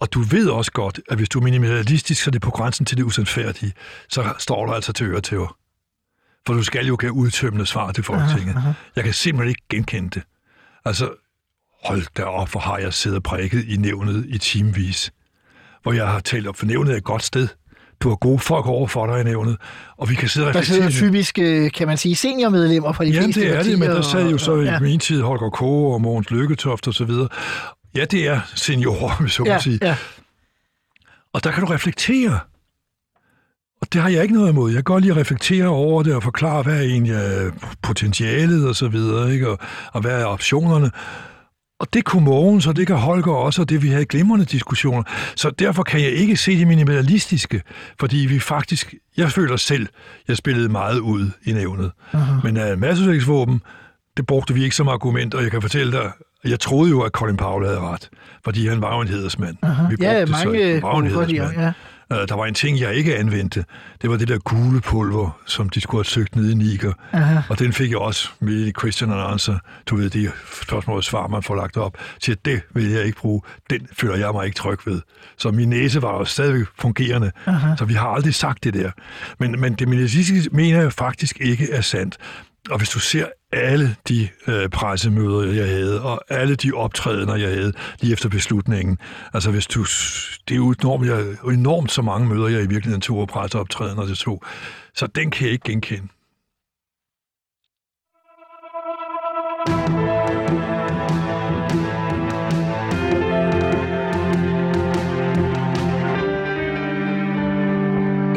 [0.05, 2.87] Og du ved også godt, at hvis du er minimalistisk, så er det på grænsen
[2.87, 3.73] til det usandfærdige,
[4.09, 5.39] så står der altså til øre til
[6.47, 8.57] For du skal jo give udtømmende svar til Folketinget.
[8.57, 8.73] Aha, aha.
[8.97, 10.23] Jeg kan simpelthen ikke genkende det.
[10.85, 11.11] Altså,
[11.85, 15.13] hold da op, hvor har jeg siddet prikket i nævnet i timevis,
[15.83, 17.49] hvor jeg har talt op, for nævnet er et godt sted.
[18.01, 19.57] Du har gode folk over for dig i nævnet,
[19.97, 23.11] og vi kan sidde og Der sidder typisk, øh, kan man sige, seniormedlemmer fra de
[23.11, 24.81] Jamen, fleste det er det, men der sad jo så og, i ja.
[24.81, 25.63] min tid Holger K.
[25.63, 27.29] og Mogens Lykketoft og så videre,
[27.95, 29.79] Ja, det er seniorer, hvis jeg ja, sige.
[29.83, 29.97] Ja.
[31.33, 32.41] Og der kan du reflektere.
[33.81, 34.71] Og det har jeg ikke noget imod.
[34.71, 37.15] Jeg kan godt lige reflektere over det og forklare, hvad er egentlig
[37.83, 39.51] potentialet og så videre, ikke?
[39.51, 39.59] Og,
[39.93, 40.91] og hvad er optionerne.
[41.79, 45.03] Og det kunne Mogens, og det kan Holger også, og det vi havde glimrende diskussioner.
[45.37, 47.63] Så derfor kan jeg ikke se det minimalistiske,
[48.01, 49.89] fordi vi faktisk, jeg føler selv,
[50.29, 51.93] jeg spillede meget ud i nævnet.
[52.13, 52.35] Aha.
[52.45, 53.63] Men uh, masseudviklingsvåben,
[54.17, 56.13] det brugte vi ikke som argument, og jeg kan fortælle dig,
[56.45, 58.09] jeg troede jo, at Colin Powell havde ret,
[58.45, 59.57] fordi han var jo en hedersmand.
[59.63, 59.83] Aha.
[59.91, 61.61] Vi Ja, brugte mange så, var jo en hedersmand.
[61.61, 61.73] ja.
[62.13, 63.65] Øh, Der var en ting, jeg ikke anvendte.
[64.03, 66.93] Det var det der gule pulver, som de skulle have søgt nede i Niger.
[67.13, 67.41] Aha.
[67.51, 69.59] Og den fik jeg også med i question and answer.
[69.87, 70.31] Du ved, de
[70.63, 71.97] spørgsmål og svar, man får lagt op.
[72.21, 73.41] Til det vil jeg ikke bruge.
[73.71, 75.01] Den føler jeg mig ikke tryg ved.
[75.39, 77.31] Så min næse var jo stadig fungerende.
[77.47, 77.77] Aha.
[77.79, 78.91] Så vi har aldrig sagt det der.
[79.39, 82.17] Men, men det medicinske mener jeg faktisk ikke er sandt.
[82.71, 87.49] Og hvis du ser alle de øh, pressemøder, jeg havde, og alle de optrædener, jeg
[87.49, 88.99] havde lige efter beslutningen,
[89.35, 89.81] altså hvis du,
[90.49, 94.07] det er jo enormt, jeg, enormt så mange møder, jeg i virkeligheden tog og presseoptrædener
[94.07, 94.43] til to.
[94.95, 96.09] Så den kan jeg ikke genkende.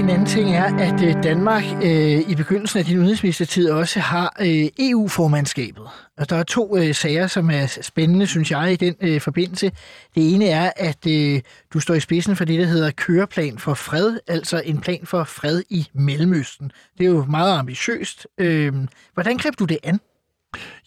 [0.08, 4.36] En anden ting er, at øh, Danmark øh, i begyndelsen af din udenrigsministertid også har
[4.40, 5.84] øh, EU-formandskabet.
[6.18, 9.72] Og der er to øh, sager, som er spændende, synes jeg, i den øh, forbindelse.
[10.16, 11.42] Det ene er, at øh,
[11.74, 15.24] du står i spidsen for det, der hedder køreplan for fred, altså en plan for
[15.24, 16.72] fred i Mellemøsten.
[16.98, 18.28] Det er jo meget ambitiøst.
[18.38, 18.74] Øh,
[19.14, 20.00] hvordan greb du det an?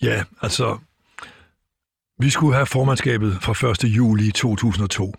[0.02, 0.78] Ja, altså,
[2.18, 3.84] vi skulle have formandskabet fra 1.
[3.84, 5.14] juli 2002.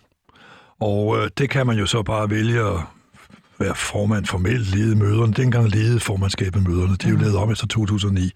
[0.79, 2.79] Og øh, det kan man jo så bare vælge at
[3.61, 5.33] være formand formelt lede møderne.
[5.33, 6.95] Dengang ledede formandskabet møderne.
[6.95, 8.31] De er jo lavet om efter 2009.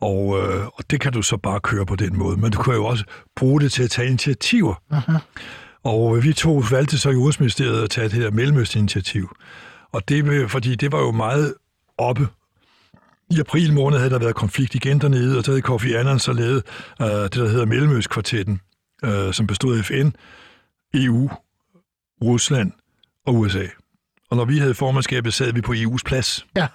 [0.00, 2.36] Og, øh, og det kan du så bare køre på den måde.
[2.36, 3.04] Men du kan jo også
[3.36, 4.74] bruge det til at tage initiativer.
[4.90, 5.12] Aha.
[5.84, 9.36] Og øh, vi to valgte så i Udenrigsministeriet at tage det her Mellemøst-initiativ.
[9.92, 11.54] Og det, fordi det var jo meget
[11.98, 12.28] oppe.
[13.30, 16.32] I april måned havde der været konflikt igen dernede, og så havde Kofi Annan så
[16.32, 16.62] lavet
[17.02, 18.60] øh, det, der hedder Mellemøstkvartetten,
[19.04, 20.10] øh, som bestod af FN,
[20.94, 21.30] EU,
[22.22, 22.72] Rusland
[23.26, 23.66] og USA.
[24.30, 26.46] Og når vi havde formandskabet, sad vi på EU's plads.
[26.56, 26.66] Ja.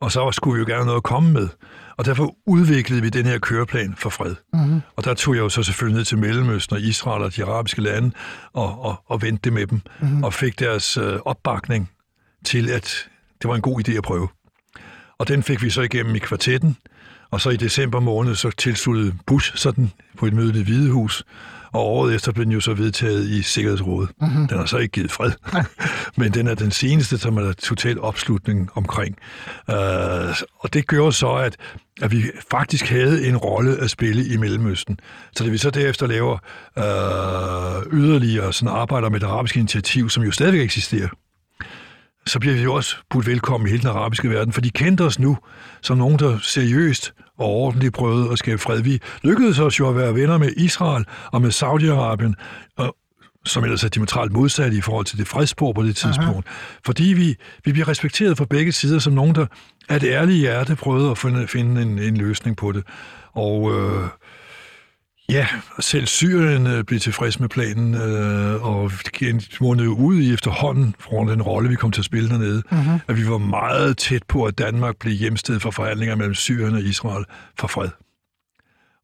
[0.00, 1.48] Og så skulle vi jo gerne noget at komme med.
[1.96, 4.34] Og derfor udviklede vi den her køreplan for fred.
[4.52, 4.80] Mm-hmm.
[4.96, 7.82] Og der tog jeg jo så selvfølgelig ned til Mellemøsten og Israel og de arabiske
[7.82, 8.10] lande
[8.52, 9.80] og, og, og vendte det med dem.
[10.00, 10.24] Mm-hmm.
[10.24, 11.90] Og fik deres øh, opbakning
[12.44, 13.08] til, at
[13.42, 14.28] det var en god idé at prøve.
[15.18, 16.76] Og den fik vi så igennem i kvartetten.
[17.30, 21.24] Og så i december måned, så tilsluttede Bush sådan på et møde i Hvide Hus.
[21.72, 24.10] Og året efter blev den jo så vedtaget i Sikkerhedsrådet.
[24.20, 24.48] Mm-hmm.
[24.48, 25.32] Den har så ikke givet fred,
[26.20, 29.16] men den er den seneste, som er der total opslutning omkring.
[29.68, 29.74] Uh,
[30.58, 31.56] og det gjorde så, at,
[32.02, 35.00] at vi faktisk havde en rolle at spille i Mellemøsten.
[35.36, 36.38] Så da vi så derefter laver
[36.76, 41.08] uh, yderligere sådan arbejder med det arabiske initiativ, som jo stadigvæk eksisterer,
[42.26, 45.02] så bliver vi jo også budt velkommen i hele den arabiske verden, for de kendte
[45.02, 45.38] os nu
[45.82, 48.82] som nogen, der seriøst og ordentligt prøvede at skabe fred.
[48.82, 52.34] Vi lykkedes os jo at være venner med Israel og med Saudi-Arabien,
[52.76, 52.96] og
[53.44, 56.46] som ellers er diametralt modsatte i forhold til det fredsspor på det tidspunkt.
[56.46, 56.56] Aha.
[56.86, 59.46] Fordi vi, vi bliver respekteret fra begge sider som nogen, der
[59.88, 62.84] af det ærlige hjerte prøvede at finde, finde en, en løsning på det.
[63.32, 64.08] Og øh,
[65.30, 65.46] ja,
[65.80, 71.28] selv Syrien øh, blev tilfreds med planen, øh, og det mundede ud i efterhånden, foran
[71.28, 72.98] den rolle, vi kom til at spille dernede, uh-huh.
[73.08, 76.80] at vi var meget tæt på, at Danmark blev hjemsted for forhandlinger mellem Syrien og
[76.82, 77.24] Israel
[77.58, 77.88] for fred.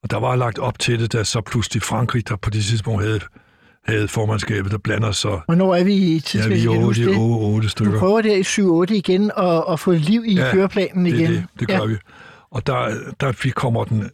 [0.02, 3.02] Og der var lagt op til det, da så pludselig Frankrig, der på det tidspunkt
[3.04, 3.20] havde,
[3.86, 5.40] havde formandskabet, der blander sig.
[5.46, 6.68] Hvornår er vi i Ja, vi tidsmæssigt?
[6.68, 7.16] er Kan du otte, huske det?
[7.18, 7.98] otte, otte Du stykker.
[7.98, 8.40] prøver der i
[8.92, 11.20] 7-8 igen at, at få liv i ja, køreplanen igen.
[11.20, 11.84] Det, det, det gør ja.
[11.84, 11.96] vi.
[12.50, 14.10] Og der, der vi kommer den,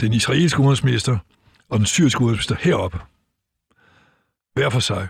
[0.00, 1.18] den israelske udenrigsminister
[1.68, 3.02] og den syriske udenrigsminister herop.
[4.54, 5.08] Hver for sig.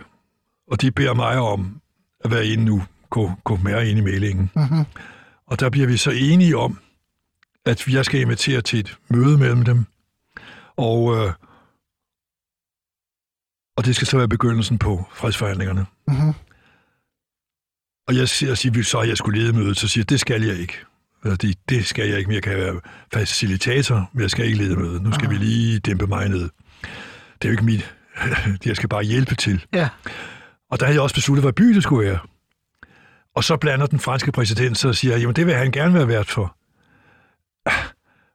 [0.67, 1.81] Og de beder mig om
[2.23, 4.51] at være inde nu, gå, gå mere ind i mailingen.
[4.55, 4.85] Mm-hmm.
[5.45, 6.79] Og der bliver vi så enige om,
[7.65, 9.85] at jeg skal invitere til et møde mellem dem.
[10.75, 11.33] Og, øh,
[13.77, 15.85] og det skal så være begyndelsen på fredsforhandlingerne.
[16.07, 16.33] Mm-hmm.
[18.07, 20.43] Og jeg siger, siger så, at jeg skulle lede mødet, så siger jeg, det skal
[20.43, 20.85] jeg ikke.
[21.25, 22.35] Fordi det skal jeg ikke mere.
[22.35, 22.79] Jeg kan være
[23.13, 25.01] facilitator, men jeg skal ikke lede mødet.
[25.01, 25.37] Nu skal Aha.
[25.37, 26.49] vi lige dæmpe mig ned.
[27.41, 27.95] Det er jo ikke mit.
[28.65, 29.65] Jeg skal bare hjælpe til.
[29.73, 29.89] Ja.
[30.71, 32.19] Og der havde jeg også besluttet, hvad by det skulle være.
[33.35, 36.07] Og så blander den franske præsident sig og siger, jamen det vil han gerne være
[36.07, 36.57] vært for.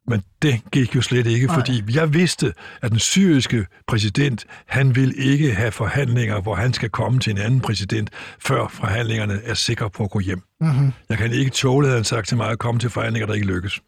[0.08, 1.56] Men det gik jo slet ikke, Nej.
[1.56, 6.90] fordi jeg vidste, at den syriske præsident, han vil ikke have forhandlinger, hvor han skal
[6.90, 10.42] komme til en anden præsident, før forhandlingerne er sikre på at gå hjem.
[10.60, 10.92] Mm-hmm.
[11.08, 13.46] Jeg kan ikke tåle, havde han sagt til mig, at komme til forhandlinger, der ikke
[13.46, 13.80] lykkes.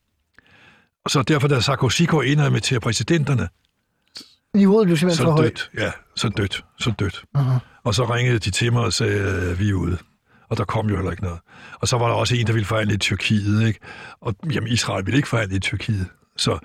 [1.04, 3.48] Og så derfor, da Sarkozy går ind og inviterer præsidenterne,
[4.54, 5.44] Niveauet blev simpelthen for så højt.
[5.44, 5.70] dødt.
[5.78, 7.24] Ja, så dødt, så dødt.
[7.38, 7.80] Uh-huh.
[7.84, 9.98] Og så ringede de til mig og sagde, at vi er ude.
[10.50, 11.38] Og der kom jo heller ikke noget.
[11.80, 13.80] Og så var der også en, der ville forhandle i Tyrkiet, ikke?
[14.20, 16.06] Og jamen, Israel ville ikke forhandle i Tyrkiet.
[16.36, 16.58] Så,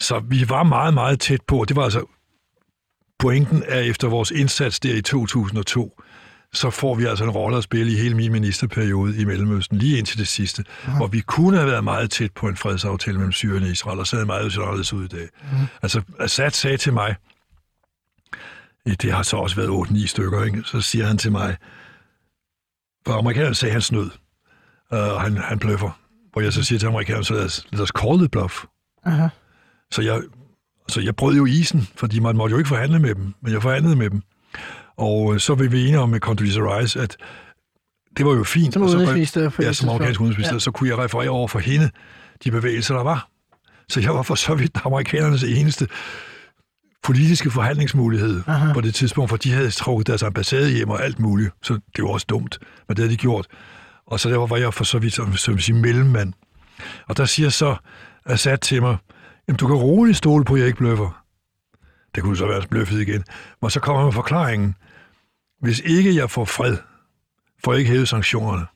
[0.00, 2.04] så vi var meget, meget tæt på, og det var altså
[3.18, 6.00] pointen er efter vores indsats der i 2002,
[6.52, 9.98] så får vi altså en rolle at spille i hele min ministerperiode i Mellemøsten, lige
[9.98, 10.96] indtil det sidste, Aha.
[10.96, 14.06] hvor vi kunne have været meget tæt på en fredsaftale mellem Syrien og Israel, og
[14.06, 15.28] så havde meget anderledes ud i dag.
[15.42, 15.64] Aha.
[15.82, 17.16] Altså, Assad sagde til mig,
[18.86, 20.62] det har så også været 8-9 stykker, ikke?
[20.64, 21.56] så siger han til mig,
[23.06, 24.10] for amerikanerne sagde han snød,
[24.92, 25.90] øh, og han, han bløffer,
[26.32, 27.34] hvor jeg så siger til amerikanerne, så
[27.72, 28.64] lad os, call it bluff.
[29.04, 29.28] Aha.
[29.90, 30.22] Så jeg,
[30.88, 33.62] så jeg brød jo isen, fordi man måtte jo ikke forhandle med dem, men jeg
[33.62, 34.22] forhandlede med dem.
[34.96, 37.16] Og øh, så vil vi enige om med Condoleezza Rice, at
[38.16, 38.72] det var jo fint.
[38.72, 39.50] Som udenrigsminister.
[39.60, 40.58] Ja, som amerikansk udenrigsminister, ja.
[40.58, 41.90] så kunne jeg referere over for hende
[42.44, 43.28] de bevægelser, der var.
[43.88, 45.88] Så jeg var for så vidt amerikanernes eneste
[47.02, 48.72] politiske forhandlingsmulighed Aha.
[48.72, 51.50] på det tidspunkt, for de havde trukket deres ambassade hjem og alt muligt.
[51.62, 53.46] Så det var også dumt, men det havde de gjort.
[54.06, 56.32] Og så der var jeg for så vidt som, som sige, mellemmand.
[57.08, 57.76] Og der siger så
[58.26, 58.96] Assad til mig,
[59.48, 61.22] jamen du kan roligt stole på, at jeg ikke bløffer.
[62.14, 63.24] Det kunne så være bløffet igen.
[63.60, 64.74] Og så kommer med forklaringen.
[65.60, 66.76] Hvis ikke jeg får fred,
[67.64, 68.66] får jeg ikke hævet sanktionerne.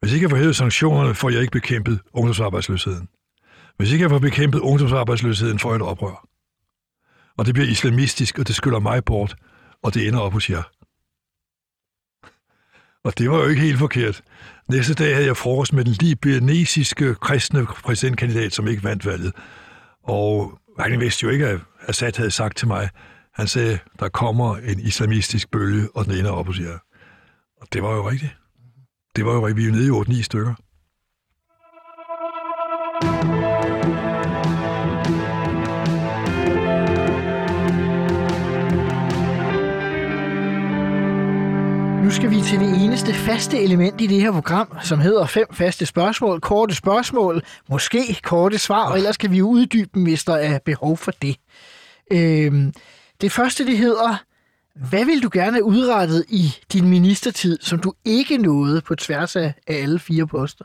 [0.00, 3.08] Hvis ikke jeg får hævet sanktionerne, får jeg ikke bekæmpet ungdomsarbejdsløsheden.
[3.76, 6.26] Hvis ikke jeg får bekæmpet ungdomsarbejdsløsheden, får jeg et oprør.
[7.40, 9.36] Og det bliver islamistisk, og det skylder mig bort,
[9.82, 10.62] og det ender op hos jer.
[13.04, 14.22] Og det var jo ikke helt forkert.
[14.68, 19.32] Næste dag havde jeg frokost med den libanesiske kristne præsidentkandidat, som ikke vandt valget.
[20.02, 22.88] Og han vidste jo ikke, at Assad havde sagt til mig,
[23.34, 26.78] han sagde, der kommer en islamistisk bølge, og den ender op hos jer.
[27.60, 28.36] Og det var jo rigtigt.
[29.16, 29.56] Det var jo rigtigt.
[29.56, 30.54] Vi er jo nede i 8-9 stykker.
[42.10, 45.46] Nu skal vi til det eneste faste element i det her program, som hedder fem
[45.52, 50.34] faste spørgsmål, korte spørgsmål, måske korte svar, og ellers kan vi uddybe dem, hvis der
[50.34, 51.36] er behov for det.
[52.12, 52.72] Øhm,
[53.20, 54.22] det første, det hedder,
[54.88, 59.36] hvad vil du gerne have udrettet i din ministertid, som du ikke nåede på tværs
[59.36, 60.64] af alle fire poster?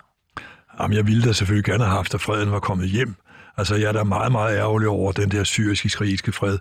[0.80, 3.16] Jamen, jeg ville da selvfølgelig gerne have haft, at freden var kommet hjem.
[3.58, 6.58] Altså, jeg er da meget, meget ærgerlig over den der syrisk-israelske fred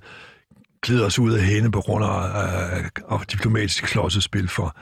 [0.84, 4.74] glider os ud af hende på grund af, af, af diplomatisk klodsespil fra,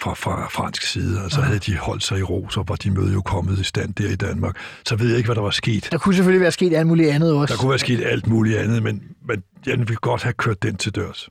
[0.00, 1.22] fra, fra fransk side.
[1.22, 1.46] Altså ja.
[1.46, 4.08] havde de holdt sig i ro, så var de møde jo kommet i stand der
[4.08, 4.56] i Danmark.
[4.86, 5.88] Så ved jeg ikke, hvad der var sket.
[5.90, 7.54] Der kunne selvfølgelig være sket alt muligt andet også.
[7.54, 10.76] Der kunne være sket alt muligt andet, men, men jeg ville godt have kørt den
[10.76, 11.28] til dørs.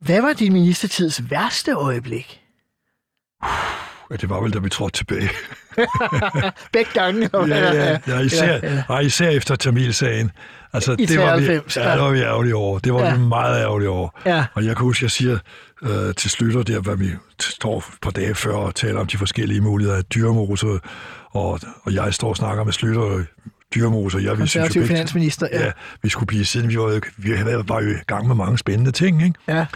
[0.00, 2.40] Hvad var din ministertids værste øjeblik?
[4.10, 5.30] Ja, det var vel, da vi trådte tilbage.
[6.72, 7.30] Begge gange.
[7.34, 8.98] ja, ja, ja, især, ja, ja.
[8.98, 10.30] især efter Tamil-sagen.
[10.74, 11.52] Altså, I det var, vi, ja.
[11.92, 12.78] det var vi ærgerlige over.
[12.78, 13.16] Det var ja.
[13.16, 14.08] vi meget ærgerlige over.
[14.26, 14.44] Ja.
[14.54, 15.38] Og jeg kan huske, jeg siger
[15.82, 17.10] øh, til slutter der, hvad vi
[17.40, 20.66] står et par dage før og taler om de forskellige muligheder af dyrmose,
[21.30, 23.24] og, og jeg står og snakker med Slytter
[23.74, 24.18] dyrmose.
[24.18, 25.64] Jeg, Konservativ vi finansminister, ja.
[25.64, 25.70] ja.
[26.02, 27.32] vi skulle blive siden, vi var, vi
[27.68, 29.38] var jo i gang med mange spændende ting, ikke?
[29.48, 29.66] Ja.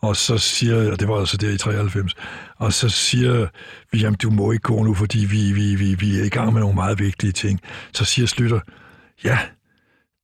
[0.00, 2.14] Og så siger, og det var altså der i 93,
[2.56, 3.46] og så siger
[3.92, 6.52] vi, jamen du må ikke gå nu, fordi vi, vi, vi, vi er i gang
[6.52, 7.60] med nogle meget vigtige ting.
[7.94, 8.60] Så siger Slytter,
[9.24, 9.38] ja,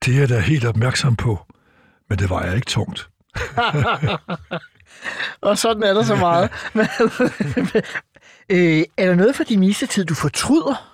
[0.04, 1.38] det er jeg da helt opmærksom på,
[2.08, 3.10] men det var jeg ikke tungt.
[5.48, 6.50] og sådan er der så meget.
[8.50, 10.90] øh, er der noget for din tid, du fortryder?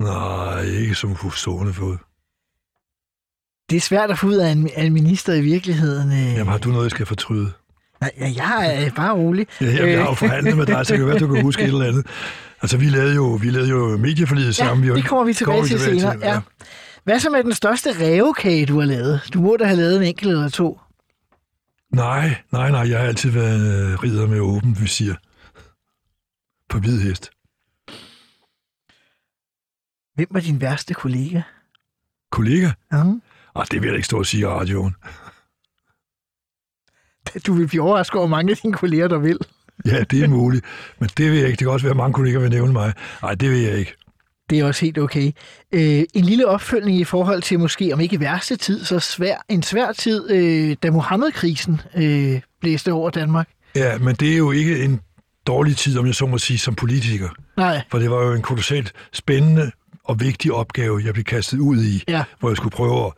[0.00, 1.96] Nej, ikke som på stående fod.
[3.70, 6.12] Det er svært at få ud af en, af en minister i virkeligheden.
[6.12, 6.32] Øh.
[6.32, 7.52] Jamen, har du noget, jeg skal fortryde?
[8.00, 9.46] Nej, jeg er bare rolig.
[9.60, 11.68] Ja, jeg har jo forhandlet med dig, så det kan være, du kan huske et
[11.68, 12.06] eller andet.
[12.62, 14.88] Altså, vi lavede jo, vi lavede jo medieforlidet ja, sammen.
[14.88, 16.14] Ja, det kommer vi tilbage, kommer til tilbage senere.
[16.14, 16.34] Til, ja.
[16.34, 16.40] ja.
[17.04, 19.20] Hvad så med den største revkage, du har lavet?
[19.34, 20.80] Du må da have lavet en enkelt eller to.
[21.92, 22.90] Nej, nej, nej.
[22.90, 25.14] Jeg har altid været øh, ridder med åben visir.
[26.68, 27.30] På hvid hest.
[30.14, 31.42] Hvem var din værste kollega?
[32.30, 32.70] Kollega?
[32.92, 33.04] Ja.
[33.54, 34.94] Og det vil jeg ikke stå og sige i radioen.
[37.46, 39.38] Du vil blive overrasket over mange af dine kolleger, der vil.
[39.86, 40.64] Ja, det er muligt.
[40.98, 41.58] Men det vil jeg ikke.
[41.58, 42.92] Det kan også være, at mange kolleger vil nævne mig.
[43.22, 43.94] Nej, det vil jeg ikke.
[44.50, 45.32] Det er også helt okay.
[45.72, 49.62] Øh, en lille opfølgning i forhold til måske, om ikke værste tid, så svær, en
[49.62, 53.48] svær tid, øh, da Mohammed-krisen øh, blæste over Danmark.
[53.76, 55.00] Ja, men det er jo ikke en
[55.46, 57.28] dårlig tid, om jeg så må sige, som politiker.
[57.56, 57.82] Nej.
[57.90, 59.70] For det var jo en kolossalt spændende
[60.04, 62.24] og vigtig opgave, jeg blev kastet ud i, ja.
[62.40, 63.12] hvor jeg skulle prøve at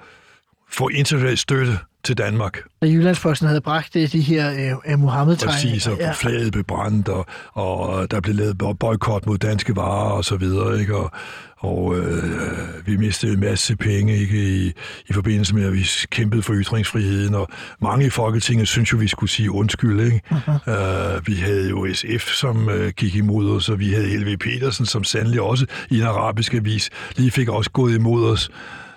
[0.70, 2.58] få international støtte til Danmark.
[2.82, 5.70] Da Jyllandsposten havde bragt det, de her øh, Mohammed-tegninger.
[5.70, 6.12] Præcis, og ja.
[6.12, 10.80] flaget blev brændt, og, og der blev lavet boykot mod danske varer og så videre,
[10.80, 10.96] ikke?
[10.96, 11.10] Og,
[11.58, 14.72] og øh, vi mistede en masse penge ikke, i,
[15.08, 17.48] i forbindelse med, at vi kæmpede for ytringsfriheden, og
[17.80, 20.00] mange i Folketinget synes jo, vi skulle sige undskyld.
[20.00, 20.20] Ikke?
[20.30, 20.70] Uh-huh.
[20.70, 24.36] Uh, vi havde jo SF, som uh, gik imod os, og vi havde L.V.
[24.36, 28.50] Petersen, som sandelig også i en arabisk avis lige fik også gået imod os.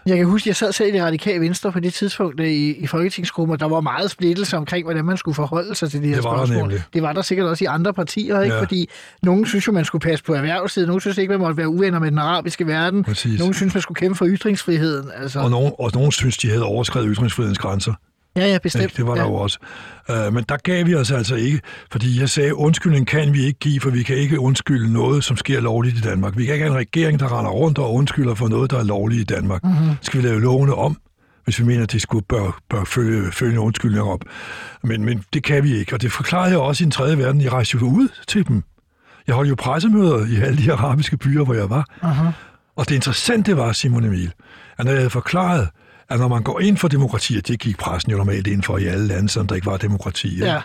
[0.06, 2.72] Jeg kan huske, jeg sad selv i det radikale venstre på det tidspunkt øh, i,
[2.72, 6.08] i folketingsgruppen, og der var meget splittelse omkring, hvordan man skulle forholde sig til de
[6.08, 6.72] her det var spørgsmål.
[6.72, 8.56] Der det var der sikkert også i andre partier, ikke?
[8.56, 8.62] Ja.
[8.62, 8.90] fordi
[9.24, 12.00] nogen synes jo, man skulle passe på erhvervssiden, nogen synes ikke, man måtte være uvenner
[12.00, 13.40] med den arabiske verden, Præcis.
[13.40, 15.12] nogen synes, man skulle kæmpe for ytringsfriheden.
[15.22, 15.40] Altså.
[15.40, 17.94] Og, nogen, og nogen synes, de havde overskrevet ytringsfrihedens grænser.
[18.36, 18.98] Ja, ja, bestemt.
[18.98, 19.22] Det var ja.
[19.22, 19.60] der jo også.
[20.10, 21.60] Uh, men der gav vi os altså ikke,
[21.92, 25.38] fordi jeg sagde, undskyldning kan vi ikke give, for vi kan ikke undskylde noget, som
[25.38, 26.38] sker lovligt i Danmark.
[26.38, 28.84] Vi kan ikke have en regering, der render rundt og undskylder for noget, der er
[28.84, 29.64] lovligt i Danmark.
[29.64, 29.96] Mm-hmm.
[30.02, 30.98] Skal vi lave lovene om,
[31.44, 34.20] hvis vi mener, at de skulle bør, bør følge, følge en undskyldning op.
[34.84, 37.42] Men, men det kan vi ikke, og det forklarede jeg også i den tredje verden.
[37.42, 38.64] Jeg rejste jo ud til dem.
[39.28, 41.88] Jeg holdt jo pressemøder i alle de arabiske byer, hvor jeg var.
[42.04, 42.34] Uh-huh.
[42.76, 44.32] Og det interessante var, Simon Emil,
[44.78, 45.70] at når jeg havde forklaret,
[46.10, 48.78] at når man går ind for demokrati, og det gik pressen jo normalt ind for
[48.78, 50.62] i alle lande, som der ikke var demokrati, ja.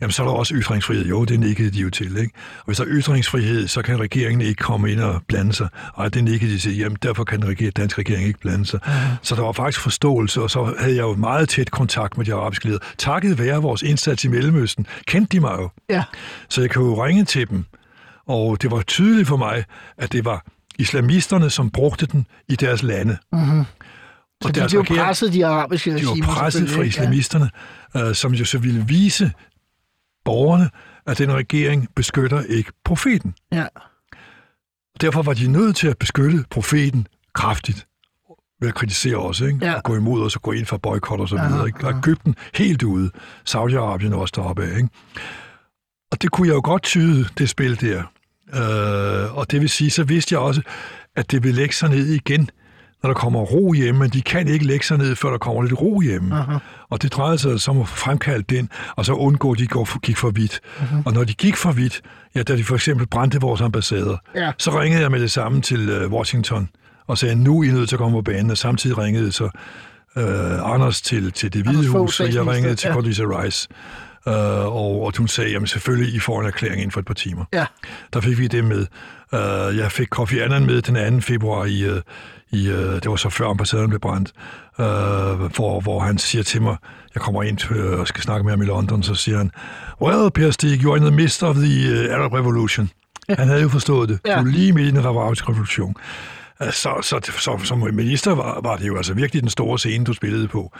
[0.00, 1.06] jamen så er der også ytringsfrihed.
[1.06, 2.16] Jo, det nikkede de jo til.
[2.16, 2.32] Ikke?
[2.58, 5.68] Og hvis der er ytringsfrihed, så kan regeringen ikke komme ind og blande sig.
[5.94, 8.80] Og det nikkede de til, jamen derfor kan den danske regering ikke blande sig.
[8.86, 9.16] Uh-huh.
[9.22, 12.34] Så der var faktisk forståelse, og så havde jeg jo meget tæt kontakt med de
[12.34, 12.80] arabiske ledere.
[12.98, 15.70] Takket være vores indsats i Mellemøsten, kendte de mig jo.
[15.90, 16.02] Ja.
[16.48, 17.64] Så jeg kan jo ringe til dem,
[18.26, 19.64] og det var tydeligt for mig,
[19.98, 20.44] at det var
[20.78, 23.16] islamisterne, som brugte den i deres lande.
[23.32, 23.64] Mm-hmm.
[24.42, 26.14] Så de, de var presset de arabiske regimer.
[26.14, 27.50] De var presset fra islamisterne,
[27.94, 28.08] ja.
[28.08, 29.32] uh, som jo så ville vise
[30.24, 30.70] borgerne,
[31.06, 33.34] at den regering beskytter ikke profeten.
[33.52, 33.66] Ja.
[35.00, 37.86] Derfor var de nødt til at beskytte profeten kraftigt
[38.60, 39.58] ved at kritisere os, ikke?
[39.62, 39.74] Ja.
[39.74, 41.66] Og gå imod os og gå ind for boykot og så videre.
[41.66, 41.86] Ikke?
[41.86, 43.10] Og Ægypten helt ude.
[43.50, 44.88] Saudi-Arabien også deroppe af, ikke?
[46.12, 48.02] Og det kunne jeg jo godt tyde, det spil der.
[48.52, 50.62] Uh, og det vil sige, så vidste jeg også,
[51.16, 52.50] at det ville lægge sig ned igen,
[53.04, 55.62] når der kommer ro hjemme, men de kan ikke lægge sig ned, før der kommer
[55.62, 56.40] lidt ro hjemme.
[56.40, 56.58] Uh-huh.
[56.90, 59.98] Og det drejede sig så om at fremkalde den, og så undgå, at de går,
[59.98, 60.60] gik for vidt.
[60.64, 61.02] Uh-huh.
[61.04, 62.00] Og når de gik for vidt,
[62.34, 64.52] ja, da de for eksempel brændte vores ambassader, ja.
[64.58, 66.68] så ringede jeg med det samme til uh, Washington,
[67.06, 69.44] og sagde, nu er I nødt til at komme på banen, og samtidig ringede så
[70.16, 72.94] uh, Anders til, til det hvide hus, og jeg ringede til ja.
[72.94, 73.68] Condoleezza Rice.
[74.26, 77.14] Uh, og, og hun sagde, jamen selvfølgelig, I får en erklæring inden for et par
[77.14, 77.44] timer.
[77.52, 77.66] Ja.
[78.12, 78.86] Der fik vi det med.
[79.32, 81.20] Uh, jeg fik Kofi Annan med den 2.
[81.20, 81.96] februar i, uh,
[82.54, 84.32] i uh, det var så før ambassaden blev brændt,
[84.78, 84.84] uh,
[85.56, 86.76] hvor, hvor han siger til mig,
[87.14, 89.50] jeg kommer ind uh, og skal snakke med ham i London, så siger han,
[90.00, 92.90] well, Per Stig, you're in the midst of the uh, Arab Revolution.
[93.28, 93.34] Ja.
[93.38, 94.18] Han havde jo forstået det.
[94.26, 94.34] Ja.
[94.34, 95.94] Du er lige midt i den arabiske revolution.
[96.60, 100.04] Uh, så, så, så, som minister var, var det jo altså virkelig den store scene,
[100.04, 100.72] du spillede på.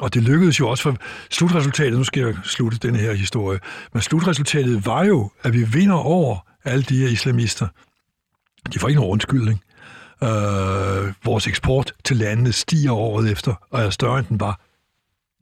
[0.00, 0.96] Og det lykkedes jo også for
[1.30, 3.58] slutresultatet, nu skal jeg slutte den her historie,
[3.92, 7.66] men slutresultatet var jo, at vi vinder over alle de her islamister.
[8.72, 9.60] De får ikke nogen undskyldning.
[10.22, 14.60] Øh, vores eksport til landene stiger året efter, og er større end den var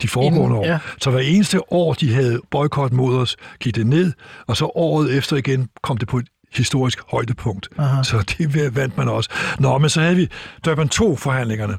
[0.02, 0.66] de foregående år.
[0.66, 0.78] Ja.
[1.00, 4.12] Så hver eneste år, de havde boykot mod os, gik det ned,
[4.46, 7.68] og så året efter igen kom det på et historisk højdepunkt.
[7.78, 8.02] Aha.
[8.02, 9.30] Så det vandt man også.
[9.58, 10.28] Nå, men så havde vi
[10.64, 11.76] Durban 2-forhandlingerne,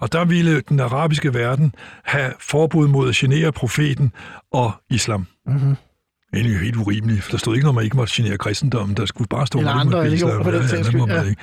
[0.00, 1.74] og der ville den arabiske verden
[2.04, 4.12] have forbud mod at genere profeten
[4.52, 5.26] og islam.
[5.46, 5.76] Mm-hmm.
[6.34, 8.96] Jo helt urimeligt, for der stod ikke noget, man ikke måtte genere kristendommen.
[8.96, 10.40] Der skulle bare stå, Eller andre, ikke islam.
[10.40, 11.22] Ikke ja, ja, man ja.
[11.22, 11.42] ikke.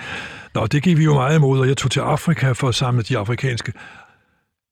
[0.55, 3.03] Nå, det gik vi jo meget imod, og jeg tog til Afrika for at samle
[3.03, 3.73] de afrikanske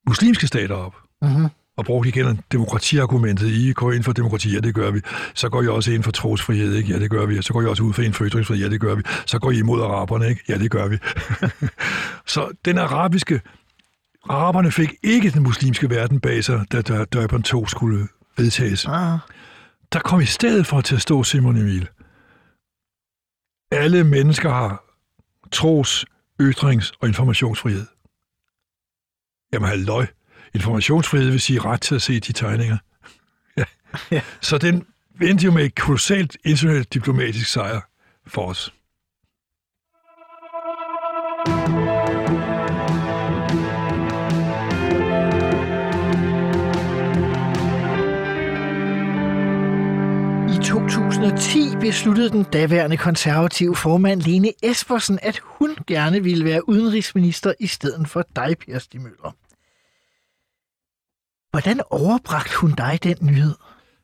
[0.07, 0.95] muslimske stater op.
[1.21, 3.47] Mm-hmm og brugte igen demokratiargumentet.
[3.47, 5.01] I går ind for demokrati, ja, det gør vi.
[5.33, 6.93] Så går I også ind for trosfrihed, ikke?
[6.93, 7.41] Ja, det gør vi.
[7.41, 9.03] Så går I også ud for ind for ytringsfrihed, ja, det gør vi.
[9.25, 10.41] Så går I imod araberne, ikke?
[10.49, 10.97] Ja, det gør vi.
[12.33, 13.41] så den arabiske...
[14.29, 18.07] Araberne fik ikke den muslimske verden bag sig, da Durban 2 skulle
[18.37, 18.85] vedtages.
[18.85, 19.19] Ah.
[19.93, 21.89] Der kom i stedet for til at stå Simon Emil.
[23.71, 24.86] Alle mennesker har
[25.51, 26.05] tros,
[26.41, 27.85] ytrings- og informationsfrihed.
[29.53, 30.05] Jamen, halløj.
[30.55, 32.77] Informationsfrihed vil sige ret til at se de tegninger.
[33.57, 33.63] ja.
[34.11, 34.21] ja.
[34.41, 34.85] Så den
[35.21, 37.81] endte jo med et kolossalt internationalt diplomatisk sejr
[38.27, 38.73] for os.
[51.17, 57.67] 2010 besluttede den daværende konservative formand Lene Espersen, at hun gerne ville være udenrigsminister i
[57.67, 59.35] stedet for dig, Per Stig Møller.
[61.51, 63.55] Hvordan overbragte hun dig den nyhed?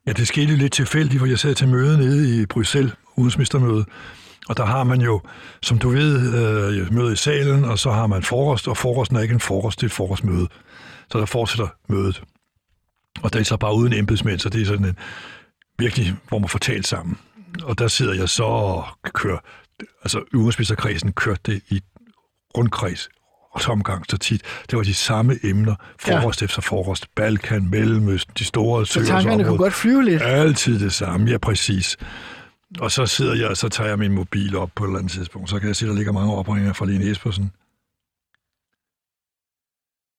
[0.07, 3.85] Ja, det skete lidt tilfældigt, hvor jeg sad til møde nede i Bruxelles, udenrigsministermøde.
[4.49, 5.21] Og der har man jo,
[5.61, 9.21] som du ved, øh, møde i salen, og så har man frokost, og frokosten er
[9.21, 10.47] ikke en frokost, det er et frokostmøde.
[11.11, 12.23] Så der fortsætter mødet.
[13.21, 14.97] Og det er så bare uden embedsmænd, så det er sådan en
[15.79, 17.17] virkelig, hvor man får talt sammen.
[17.63, 19.39] Og der sidder jeg så og kører,
[20.03, 21.81] altså udenrigsministerkredsen kørte det i
[22.57, 23.09] rundkreds
[23.51, 24.41] og tomgang så tit.
[24.69, 26.45] Det var de samme emner, frokost ja.
[26.45, 30.21] efter frokost, Balkan, Mellemøsten, de store Så tankerne kunne godt flyve lidt.
[30.21, 31.97] Altid det samme, ja præcis.
[32.79, 35.11] Og så sidder jeg, og så tager jeg min mobil op på et eller andet
[35.11, 35.49] tidspunkt.
[35.49, 37.51] Så kan jeg se, der ligger mange opringninger fra Lene Espersen.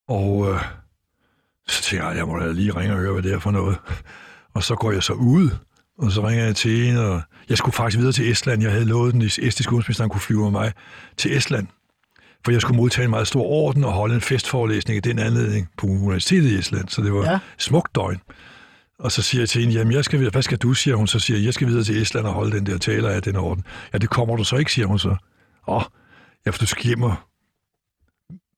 [0.08, 0.60] Og øh,
[1.68, 3.78] så tænker jeg, jeg må da lige ringe og høre, hvad det er for noget.
[4.54, 5.50] Og så går jeg så ud,
[5.98, 8.62] og så ringer jeg til en, og jeg skulle faktisk videre til Estland.
[8.62, 10.72] Jeg havde lovet den estiske udenrigsminister, kunne flyve med mig
[11.16, 11.66] til Estland.
[12.44, 15.68] For jeg skulle modtage en meget stor orden og holde en festforelæsning i den anledning
[15.78, 16.88] på Universitetet i Estland.
[16.88, 17.38] Så det var ja.
[17.58, 18.20] smukt døgn.
[18.98, 20.32] Og så siger jeg til hende, jamen jeg skal videre.
[20.32, 21.06] Hvad skal du, siger hun.
[21.06, 23.36] Så siger jeg, jeg skal videre til Estland og holde den der taler af den
[23.36, 23.64] orden.
[23.92, 25.16] Ja, det kommer du så ikke, siger hun så.
[25.68, 25.82] Åh,
[26.46, 27.14] ja, for du skal hjem og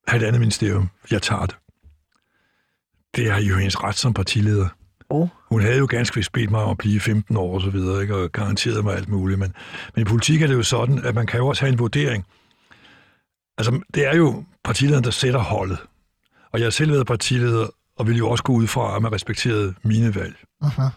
[0.07, 0.89] have et andet ministerium.
[1.11, 1.55] Jeg tager det.
[3.15, 4.67] Det er jo hendes ret som partileder.
[5.09, 5.27] Oh.
[5.49, 8.01] Hun havde jo ganske vist bedt mig om at blive 15 år og så videre,
[8.01, 8.15] ikke?
[8.15, 9.39] og garanteret mig alt muligt.
[9.39, 9.53] Men,
[9.95, 12.25] men i politik er det jo sådan, at man kan jo også have en vurdering.
[13.57, 15.77] Altså, det er jo partilederen, der sætter holdet.
[16.53, 19.11] Og jeg har selv været partileder, og ville jo også gå ud fra, at man
[19.11, 20.35] respekterede mine valg.
[20.63, 20.89] Uh-huh.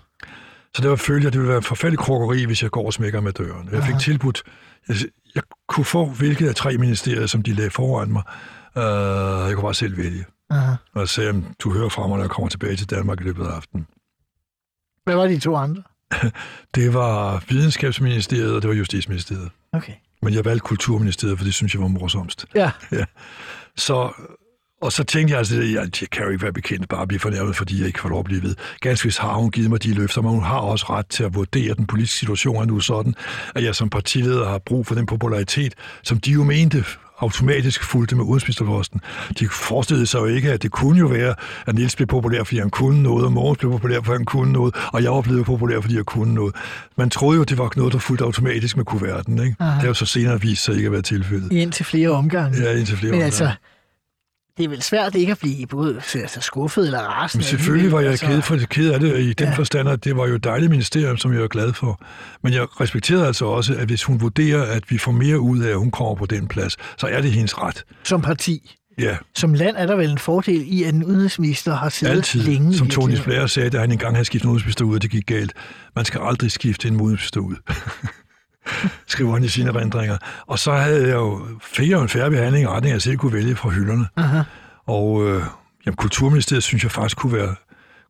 [0.75, 2.93] Så det var følge, at det ville være en forfærdelig krokkeri, hvis jeg går og
[2.93, 3.69] smækker med døren.
[3.73, 4.01] Jeg fik Aha.
[4.01, 4.43] tilbudt,
[4.89, 4.97] jeg,
[5.35, 8.23] jeg kunne få hvilket af tre ministerier, som de lagde foran mig.
[8.77, 8.83] Uh,
[9.49, 10.25] jeg kunne bare selv vælge.
[10.53, 10.57] Uh-huh.
[10.95, 13.25] Og jeg sagde, "Jamen, du hører fra mig, når jeg kommer tilbage til Danmark i
[13.25, 13.87] løbet af aftenen.
[15.05, 15.83] Hvad var de to andre?
[16.75, 19.51] Det var Videnskabsministeriet, og det var Justitsministeriet.
[19.73, 19.93] Okay.
[20.23, 22.47] Men jeg valgte Kulturministeriet, for det synes jeg var morsomst.
[22.55, 22.71] Ja.
[23.77, 24.13] Så,
[24.83, 27.09] og så tænkte jeg altså, at jeg, jeg kan jo ikke være bekendt bare at
[27.09, 28.57] blive fornærmet, fordi jeg ikke får lov at blive ved.
[28.81, 31.35] Ganske vist har hun givet mig de løfter, men hun har også ret til at
[31.35, 33.15] vurdere den politiske situation er nu sådan,
[33.55, 36.85] at jeg som partileder har brug for den popularitet, som de jo mente
[37.21, 39.01] automatisk fulgte med udenrigsministerposten.
[39.39, 41.35] De forestillede sig jo ikke, at det kunne jo være,
[41.67, 44.53] at Niels blev populær, fordi han kunne noget, og Mogens blev populær, fordi han kunne
[44.53, 46.55] noget, og jeg var blevet populær, fordi jeg kunne noget.
[46.97, 49.43] Man troede jo, det var noget, der fulgte automatisk med kuverten.
[49.43, 49.57] Ikke?
[49.61, 49.71] Aha.
[49.71, 51.53] Det har jo så senere vist sig ikke at være tilfældet.
[51.53, 52.63] Indtil flere omgange.
[52.63, 53.25] Ja, indtil flere Men omgange.
[53.25, 53.51] altså,
[54.61, 57.41] det er vel svært ikke at blive både altså, skuffet eller rasende.
[57.43, 59.55] Men selvfølgelig var jeg alligevel, ked, for, ked af det i den Ja.
[59.55, 62.01] forstand, at det var jo et dejligt ministerium, som jeg er glad for.
[62.43, 65.71] Men jeg respekterede altså også, at hvis hun vurderer, at vi får mere ud af,
[65.71, 67.85] at hun kommer på den plads, så er det hendes ret.
[68.05, 68.77] Som parti.
[68.99, 72.41] Ja, Som land er der vel en fordel i, at en udenrigsminister har siddet altid.
[72.43, 72.75] længe.
[72.77, 73.17] Som Tony.
[73.25, 75.53] Blair sagde, da han engang havde skiftet en udenrigsminister ud, og det gik galt.
[75.97, 77.55] Man skal aldrig skifte en udenrigsminister ud.
[79.07, 80.17] skriver han i sine erindringer.
[80.47, 83.17] Og så havde jeg jo fik jeg jo en færre behandling i retning, jeg selv
[83.17, 84.07] kunne vælge fra hylderne.
[84.17, 84.43] Aha.
[84.87, 85.43] Og øh,
[85.87, 87.55] jamen, Kulturministeriet synes jeg faktisk kunne være,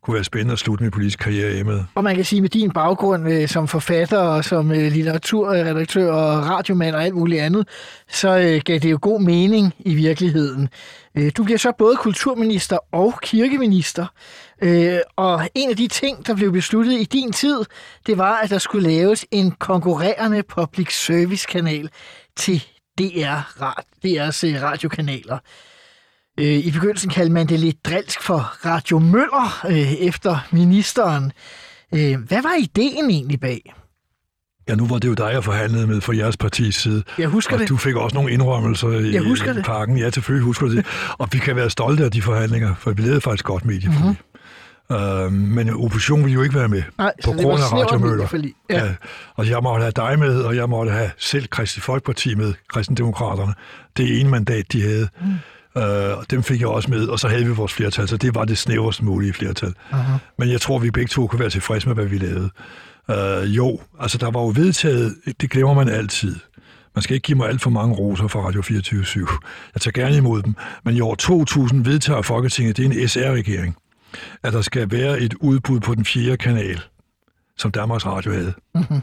[0.03, 1.83] kunne være spændende at slutte min politiske karriere af med.
[1.95, 6.49] Og man kan sige, med din baggrund øh, som forfatter og som øh, litteraturredaktør og
[6.49, 7.67] radiomand og alt muligt andet,
[8.09, 10.69] så øh, gav det jo god mening i virkeligheden.
[11.17, 14.05] Øh, du bliver så både kulturminister og kirkeminister,
[14.61, 17.59] øh, og en af de ting, der blev besluttet i din tid,
[18.05, 21.89] det var, at der skulle laves en konkurrerende public service kanal
[22.37, 22.63] til
[22.99, 23.39] DR,
[24.05, 25.37] DR's øh, radiokanaler.
[26.39, 31.31] Øh, I begyndelsen kaldte man det lidt drilsk for Radio Møller øh, efter ministeren.
[31.93, 33.73] Øh, hvad var ideen egentlig bag?
[34.69, 37.03] Ja, nu var det jo dig, jeg forhandlede med fra jeres partis side.
[37.17, 37.69] Jeg husker og det.
[37.69, 39.97] du fik også nogle indrømmelser i, Jeg husker i parken.
[39.97, 40.85] Ja, selvfølgelig husker det.
[41.17, 43.99] Og vi kan være stolte af de forhandlinger, for vi lavede faktisk godt medieforlig.
[43.99, 45.25] Mm-hmm.
[45.25, 46.83] Uh, men oppositionen ville jo ikke være med.
[46.97, 48.15] Nej, på grund af radiomøller.
[48.15, 48.53] medieforlig.
[48.69, 48.85] Ja.
[48.85, 48.95] Ja.
[49.35, 53.53] Og jeg måtte have dig med, og jeg måtte have selv Kristi Folkeparti med, Kristendemokraterne.
[53.97, 55.07] Det ene mandat, de havde.
[55.21, 55.27] Mm.
[55.75, 55.83] Uh,
[56.17, 58.45] og dem fik jeg også med, og så havde vi vores flertal, så det var
[58.45, 59.73] det snæverst mulige flertal.
[59.91, 60.17] Aha.
[60.37, 62.49] Men jeg tror, vi begge to kunne være tilfredse med, hvad vi lavede.
[63.09, 66.35] Uh, jo, altså der var jo vedtaget, det glemmer man altid.
[66.95, 69.27] Man skal ikke give mig alt for mange roser fra Radio 24
[69.73, 70.55] Jeg tager gerne imod dem.
[70.85, 73.75] Men i år 2000 vedtager Folketinget, det er en SR-regering,
[74.43, 76.81] at der skal være et udbud på den fjerde kanal,
[77.57, 78.53] som Danmarks Radio havde.
[78.75, 79.01] Mhm.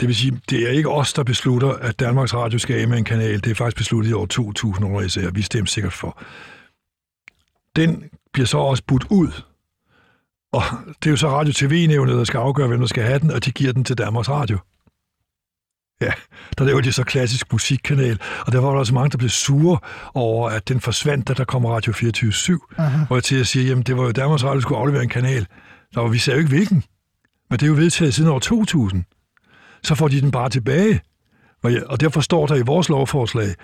[0.00, 2.98] Det vil sige, det er ikke os, der beslutter, at Danmarks Radio skal af med
[2.98, 3.44] en kanal.
[3.44, 5.30] Det er faktisk besluttet i år 2000 under SR.
[5.30, 6.22] Vi stemmer sikkert for.
[7.76, 9.42] Den bliver så også budt ud.
[10.52, 10.62] Og
[11.02, 13.44] det er jo så Radio TV-nævnet, der skal afgøre, hvem der skal have den, og
[13.44, 14.58] de giver den til Danmarks Radio.
[16.00, 16.12] Ja,
[16.58, 19.78] der laver de så klassisk musikkanal, og der var der også mange, der blev sure
[20.14, 23.04] over, at den forsvandt, da der kom Radio 24 Aha.
[23.04, 25.08] Hvor jeg til at sige, jamen det var jo Danmarks Radio, der skulle aflevere en
[25.08, 25.46] kanal.
[25.94, 26.84] Der var, vi sagde jo ikke hvilken.
[27.50, 29.04] Men det er jo vedtaget siden år 2000.
[29.84, 31.00] Så får de den bare tilbage.
[31.62, 33.54] Og, derfor står der i vores lovforslag,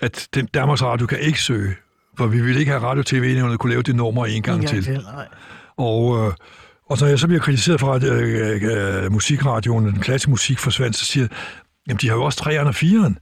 [0.00, 1.74] at den Danmarks Radio kan ikke søge,
[2.16, 5.00] for vi vil ikke have Radio TV-nævnet kunne lave det nummer en gang, til.
[5.14, 5.26] nej.
[5.76, 6.32] Og, øh,
[6.90, 10.96] og når jeg så bliver kritiseret for, at øh, øh, musikradioen, den klassiske musik forsvandt,
[10.96, 11.30] så siger jeg,
[11.88, 13.14] jamen de har jo også 3'eren og 4'eren.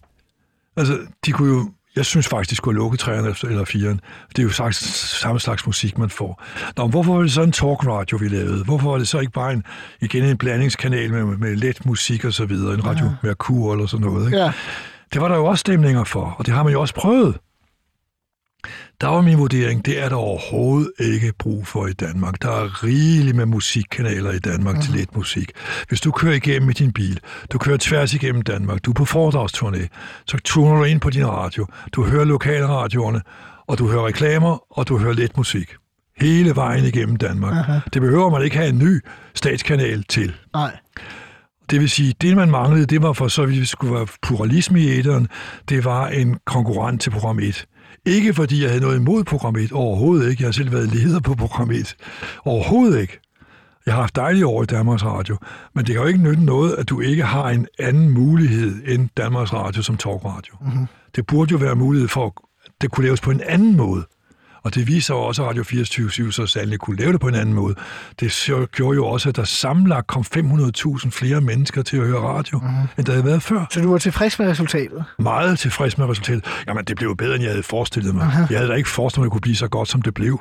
[0.77, 4.01] Altså, de kunne jo Jeg synes faktisk, de skulle lukke træerne eller firen.
[4.29, 6.43] Det er jo faktisk samme slags musik, man får.
[6.77, 8.65] Nå, hvorfor var det så en talkradio, vi lavede?
[8.65, 9.65] Hvorfor var det så ikke bare en,
[10.01, 12.75] igen en blandingskanal med, med let musik og så videre?
[12.75, 13.11] En radio ja.
[13.23, 14.39] Merkur eller sådan noget, ikke?
[14.39, 14.53] Ja.
[15.13, 17.37] Det var der jo også stemninger for, og det har man jo også prøvet.
[19.01, 22.43] Der var min vurdering, det er der overhovedet ikke brug for i Danmark.
[22.43, 24.83] Der er rigeligt med musikkanaler i Danmark mm.
[24.83, 25.53] til let musik.
[25.89, 27.21] Hvis du kører igennem i din bil,
[27.53, 29.87] du kører tværs igennem Danmark, du er på foredragsturné,
[30.27, 33.21] så tuner du ind på din radio, du hører lokalradioerne,
[33.67, 35.75] og du hører reklamer, og du hører let musik.
[36.17, 37.53] Hele vejen igennem Danmark.
[37.53, 37.79] Aha.
[37.95, 39.01] Det behøver man ikke have en ny
[39.35, 40.35] statskanal til.
[40.55, 40.77] Nej.
[41.71, 44.89] Det vil sige, det man manglede, det var for så vidt skulle være pluralisme i
[44.89, 45.29] æderen,
[45.69, 47.67] det var en konkurrent til program 1.
[48.07, 50.43] Ikke fordi jeg havde noget imod program 1, overhovedet ikke.
[50.43, 51.97] Jeg har selv været leder på program 1.
[52.45, 53.19] Overhovedet ikke.
[53.87, 55.37] Jeg har haft dejlige år i Danmarks Radio,
[55.75, 59.09] men det kan jo ikke nytte noget, at du ikke har en anden mulighed end
[59.17, 60.55] Danmarks Radio som talkradio.
[60.61, 60.87] Mm-hmm.
[61.17, 62.33] Det burde jo være mulighed for, at
[62.81, 64.05] det kunne laves på en anden måde.
[64.63, 67.35] Og det viser jo også, at Radio 24 så sandelig kunne lave det på en
[67.35, 67.75] anden måde.
[68.21, 72.59] Det gjorde jo også, at der sammenlagt kom 500.000 flere mennesker til at høre radio,
[72.59, 72.67] mm.
[72.99, 73.67] end der havde været før.
[73.71, 75.05] Så du var tilfreds med resultatet?
[75.19, 76.45] Meget tilfreds med resultatet.
[76.67, 78.23] Jamen, det blev jo bedre, end jeg havde forestillet mig.
[78.23, 78.47] Aha.
[78.51, 80.41] Jeg havde da ikke forestillet mig, at det kunne blive så godt, som det blev.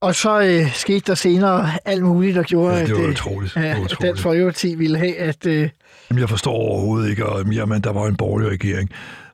[0.00, 3.56] Og så øh, skete der senere alt muligt, der gjorde, ja, det var at, utroligt.
[3.56, 5.46] Øh, det var at Dansk Folkeparti ville have, at...
[5.46, 5.68] Øh...
[6.10, 8.90] Jamen, jeg forstår overhovedet ikke, og jamen, der var en borgerlig regering.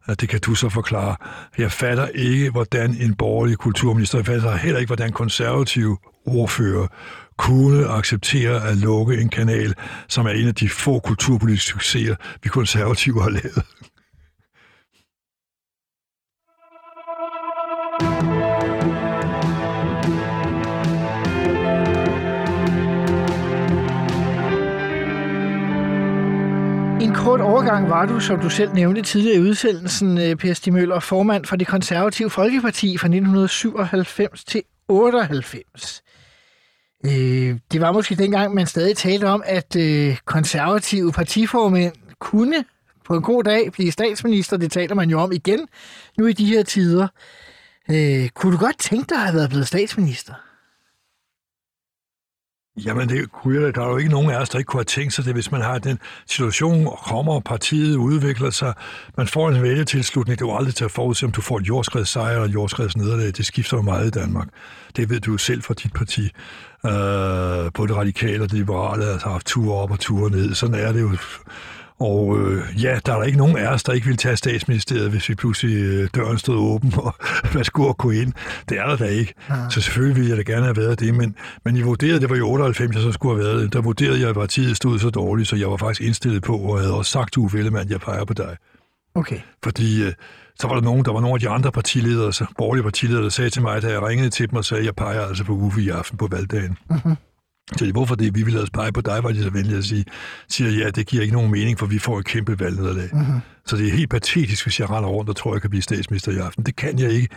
[0.06, 1.16] Det kan du så forklare.
[1.58, 6.86] Jeg fatter ikke, hvordan en borgerlig kulturminister, jeg fatter heller ikke, hvordan konservative ordfører
[7.38, 9.74] kunne acceptere at lukke en kanal,
[10.08, 13.62] som er en af de få kulturpolitiske succeser, vi konservative har lavet.
[27.12, 30.72] En kort overgang var du, som du selv nævnte tidligere i udsendelsen, øh, Per Stig
[30.72, 36.02] Møller, formand for det konservative Folkeparti fra 1997 til 98.
[37.06, 42.64] Øh, det var måske dengang, man stadig talte om, at øh, konservative partiformænd kunne
[43.04, 44.56] på en god dag blive statsminister.
[44.56, 45.68] Det taler man jo om igen
[46.18, 47.08] nu i de her tider.
[48.34, 50.34] Kunne du godt tænke dig at have været blevet statsminister?
[52.76, 54.84] Jamen, det kunne jeg, der er jo ikke nogen af os, der ikke kunne have
[54.84, 58.74] tænkt sig det, hvis man har den situation, og kommer, partiet udvikler sig,
[59.16, 61.68] man får en vælgetilslutning, det er jo aldrig til at forudse, om du får et
[61.68, 63.26] jordskreds sejr eller et jordskreds nederlag.
[63.26, 64.48] Det skifter jo meget i Danmark.
[64.96, 66.22] Det ved du jo selv fra dit parti.
[66.86, 70.54] Øh, både radikale og det liberale har haft ture op og ture ned.
[70.54, 71.16] Sådan er det jo
[72.02, 75.10] og øh, ja, der er der ikke nogen af os, der ikke vil tage statsministeriet,
[75.10, 77.14] hvis vi pludselig øh, døren stod åben, og
[77.52, 78.32] hvad skulle gå ind.
[78.68, 79.34] Det er der da ikke.
[79.48, 79.54] Ja.
[79.70, 82.36] Så selvfølgelig ville jeg da gerne have været det, men, men I vurderede, det var
[82.36, 83.72] i 98, jeg så skulle have været det.
[83.72, 86.78] Der vurderede jeg, at partiet stod så dårligt, så jeg var faktisk indstillet på, og
[86.78, 88.56] havde også sagt til Uffe Ellemann, jeg peger på dig.
[89.14, 89.38] Okay.
[89.64, 90.12] Fordi øh,
[90.60, 93.28] så var der nogen, der var nogle af de andre partiledere, så borgerlige partiledere, der
[93.28, 95.82] sagde til mig, da jeg ringede til dem og sagde, jeg peger altså på Uffe
[95.82, 96.78] i aften på valgdagen.
[96.90, 97.16] Mm-hmm.
[97.76, 99.84] Så hvorfor det, vi vil lade os pege på dig, var de så venlige at
[99.84, 100.04] sige,
[100.48, 103.08] siger, ja, det giver ikke nogen mening, for vi får et kæmpe valgnederlag.
[103.12, 103.40] Mm-hmm.
[103.66, 106.32] Så det er helt patetisk, hvis jeg render rundt og tror, jeg kan blive statsminister
[106.32, 106.64] i aften.
[106.64, 107.28] Det kan jeg ikke.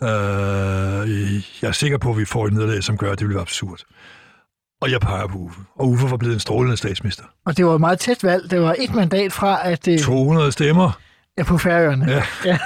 [0.00, 0.08] Uh,
[1.62, 3.80] jeg er sikker på, at vi får et nederlag, som gør, at det bliver absurd.
[4.80, 5.60] Og jeg peger på Uffe.
[5.76, 7.24] Og Uffe var blevet en strålende statsminister.
[7.46, 8.50] Og det var et meget tæt valg.
[8.50, 9.88] Det var et mandat fra, at...
[9.88, 9.98] Uh...
[9.98, 11.00] 200 stemmer.
[11.38, 12.10] Ja, på færøerne.
[12.10, 12.22] Ja.
[12.44, 12.58] ja.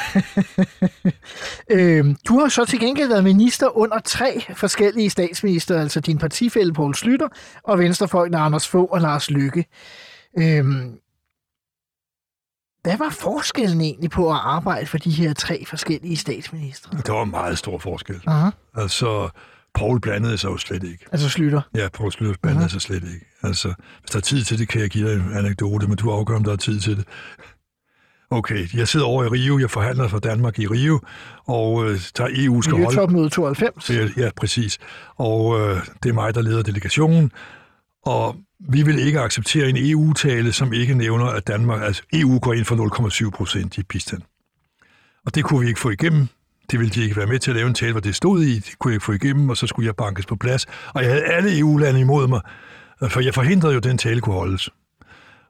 [1.76, 6.72] øhm, du har så til gengæld været minister under tre forskellige statsminister, altså din partifælle
[6.72, 7.28] Poul Slytter
[7.64, 9.64] og venstrefolkene Anders Fogh og Lars Lykke.
[10.38, 10.98] Øhm,
[12.82, 16.98] hvad var forskellen egentlig på at arbejde for de her tre forskellige statsministre?
[17.06, 18.20] Der var meget stor forskel.
[18.28, 18.50] Uh-huh.
[18.74, 19.28] Altså,
[19.74, 21.06] Paul blandede sig jo slet ikke.
[21.12, 21.62] Altså Slytter?
[21.74, 22.68] Ja, Paul Slytter blandede uh-huh.
[22.68, 23.26] sig slet ikke.
[23.42, 26.10] Altså, hvis der er tid til det, kan jeg give dig en anekdote, men du
[26.10, 27.06] afgør, om der er tid til det.
[28.32, 31.00] Okay, jeg sidder over i Rio, jeg forhandler for Danmark i Rio,
[31.46, 32.96] og øh, der EU skal holde...
[32.96, 33.90] Topmøde 92.
[33.90, 34.78] Ja, ja, præcis.
[35.16, 37.32] Og øh, det er mig, der leder delegationen,
[38.02, 38.36] og
[38.68, 42.64] vi vil ikke acceptere en EU-tale, som ikke nævner, at Danmark, altså EU går ind
[42.64, 44.22] for 0,7 procent i bistand.
[45.26, 46.28] Og det kunne vi ikke få igennem.
[46.70, 48.54] Det ville de ikke være med til at lave en tale, hvor det stod i.
[48.54, 50.66] Det kunne jeg ikke få igennem, og så skulle jeg bankes på plads.
[50.94, 52.40] Og jeg havde alle EU-lande imod mig,
[53.08, 54.70] for jeg forhindrede jo, at den tale kunne holdes.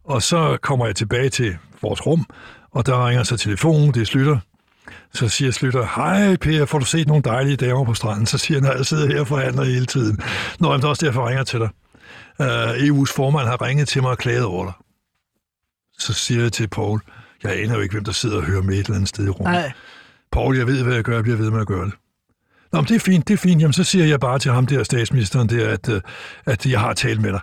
[0.05, 2.27] Og så kommer jeg tilbage til vores rum,
[2.73, 4.39] og der ringer så telefonen, det er Slytter.
[5.15, 8.27] Så siger Slytter, hej Per, får du set nogle dejlige damer på stranden?
[8.27, 10.19] Så siger han, at jeg sidder her og forhandler hele tiden.
[10.61, 11.69] Nå, det er også derfor, jeg ringer til dig.
[12.39, 14.75] Uh, øh, EU's formand har ringet til mig og klaget over dig.
[15.99, 17.01] Så siger jeg til Paul,
[17.43, 19.29] jeg aner jo ikke, hvem der sidder og hører med et eller andet sted i
[19.29, 19.53] rummet.
[19.53, 19.73] Nej.
[20.33, 21.95] Paul, jeg ved, hvad jeg gør, jeg bliver ved med at gøre det.
[22.73, 23.61] Nå, men det er fint, det er fint.
[23.61, 26.01] Jamen, så siger jeg bare til ham der, statsministeren der, at, øh,
[26.47, 27.41] at jeg har talt med dig.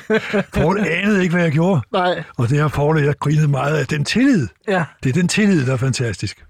[0.54, 1.80] Paul anede ikke, hvad jeg gjorde.
[1.92, 2.22] Nej.
[2.36, 3.86] Og det har Paul jeg grinet meget af.
[3.86, 4.48] Den tillid.
[4.68, 4.84] Ja.
[5.02, 6.44] Det er den tillid, der er fantastisk.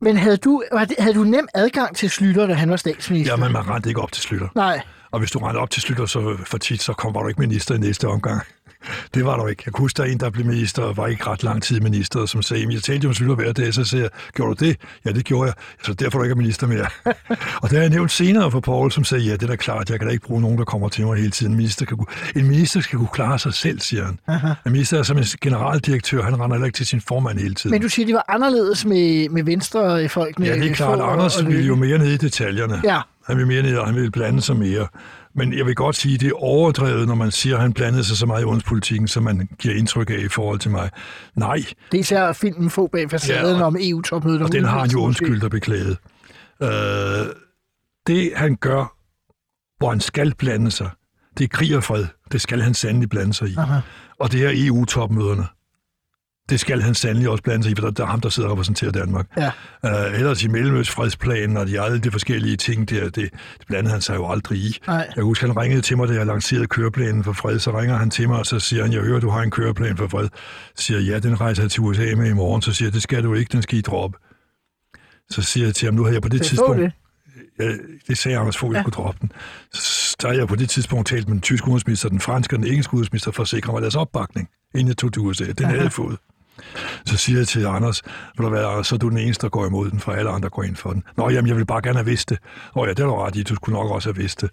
[0.00, 3.32] Men havde du, det, havde du nem adgang til Slytter, da han var statsminister?
[3.32, 4.48] Ja, men man rendte ikke op til Slytter.
[4.54, 4.80] Nej.
[5.10, 7.40] Og hvis du rendte op til Slytter så for tit, så kom, var du ikke
[7.40, 8.42] minister i næste omgang.
[9.14, 9.62] Det var der ikke.
[9.66, 11.80] Jeg kunne huske, der er en, der blev minister, og var ikke ret lang tid
[11.80, 14.64] minister, som sagde, jeg talte jo om Slytter hver dag, så sagde jeg, gjorde du
[14.64, 14.76] det?
[15.04, 15.54] Ja, det gjorde jeg.
[15.82, 16.86] Så derfor er du ikke er minister mere.
[17.62, 19.90] og det har jeg nævnt senere for Poul, som sagde, ja, det er da klart,
[19.90, 21.52] jeg kan da ikke bruge nogen, der kommer til mig hele tiden.
[21.52, 22.06] En minister, kan kunne,
[22.36, 24.18] en minister skal kunne klare sig selv, siger han.
[24.28, 24.48] Aha.
[24.66, 27.70] En minister er som en generaldirektør, han render heller ikke til sin formand hele tiden.
[27.70, 30.38] Men du siger, det var anderledes med, med venstre folk?
[30.38, 31.00] Med ja, det er klart.
[31.00, 32.80] Anders ville jo mere ned i detaljerne.
[32.84, 33.00] Ja.
[33.26, 34.86] Han vil mere ned, og han vil blande sig mere.
[35.34, 38.04] Men jeg vil godt sige, at det er overdrevet, når man siger, at han blandede
[38.04, 40.90] sig så meget i udenrigspolitikken, som man giver indtryk af i forhold til mig.
[41.36, 41.56] Nej.
[41.92, 44.42] Det er især filmen få bag facaden ja, om EU-topmødet.
[44.42, 45.98] Og den har han jo undskyldt og beklaget.
[46.62, 46.68] Øh,
[48.06, 48.96] det han gør,
[49.78, 50.90] hvor han skal blande sig,
[51.38, 52.06] det er krig og fred.
[52.32, 53.54] Det skal han sandelig blande sig i.
[53.56, 53.80] Aha.
[54.18, 55.46] Og det er EU-topmøderne
[56.50, 58.52] det skal han sandelig også blande sig i, for der er ham, der sidder og
[58.52, 59.26] repræsenterer Danmark.
[59.36, 59.50] Ja.
[59.82, 63.32] Uh, ellers i Mellemøstfredsplanen og de alle de forskellige ting der, det, det
[63.66, 64.78] blandede han sig jo aldrig i.
[64.86, 65.08] Nej.
[65.16, 68.10] Jeg husker, han ringede til mig, da jeg lancerede køreplanen for fred, så ringer han
[68.10, 70.28] til mig, og så siger han, jeg hører, du har en køreplan for fred.
[70.74, 72.62] Så siger jeg, ja, den rejser jeg til USA med i morgen.
[72.62, 74.18] Så siger jeg, det skal du ikke, den skal I droppe.
[75.30, 76.80] Så siger jeg til ham, nu har jeg på det, det tidspunkt...
[76.80, 76.92] Det.
[77.58, 77.72] Ja,
[78.08, 78.82] det sagde Anders Fogh, jeg ja.
[78.82, 79.32] skulle droppe den.
[79.72, 82.66] Så har jeg på det tidspunkt talt med den tyske udenrigsminister, den franske og den
[82.68, 85.44] engelske udenrigsminister for at sikre mig deres opbakning, inden jeg tog til USA.
[85.44, 86.18] Den havde jeg fået.
[87.06, 88.02] Så siger jeg til Anders,
[88.38, 90.48] vil du være, så er du den eneste, der går imod den, for alle andre
[90.48, 91.02] går ind for den.
[91.16, 92.38] Nå, jamen, jeg vil bare gerne have vidst det.
[92.76, 94.50] Åh ja, det er du ret i, du skulle nok også have vidst det.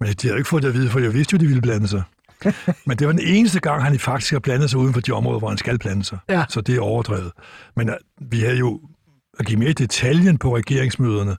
[0.00, 1.88] Men de havde ikke fået det at vide, for jeg vidste jo, de ville blande
[1.88, 2.02] sig.
[2.86, 5.38] Men det var den eneste gang, han faktisk har blandet sig uden for de områder,
[5.38, 6.18] hvor han skal blande sig.
[6.28, 6.44] Ja.
[6.48, 7.32] Så det er overdrevet.
[7.76, 7.94] Men uh,
[8.32, 8.80] vi havde jo
[9.38, 11.36] at give mere detaljen på regeringsmøderne,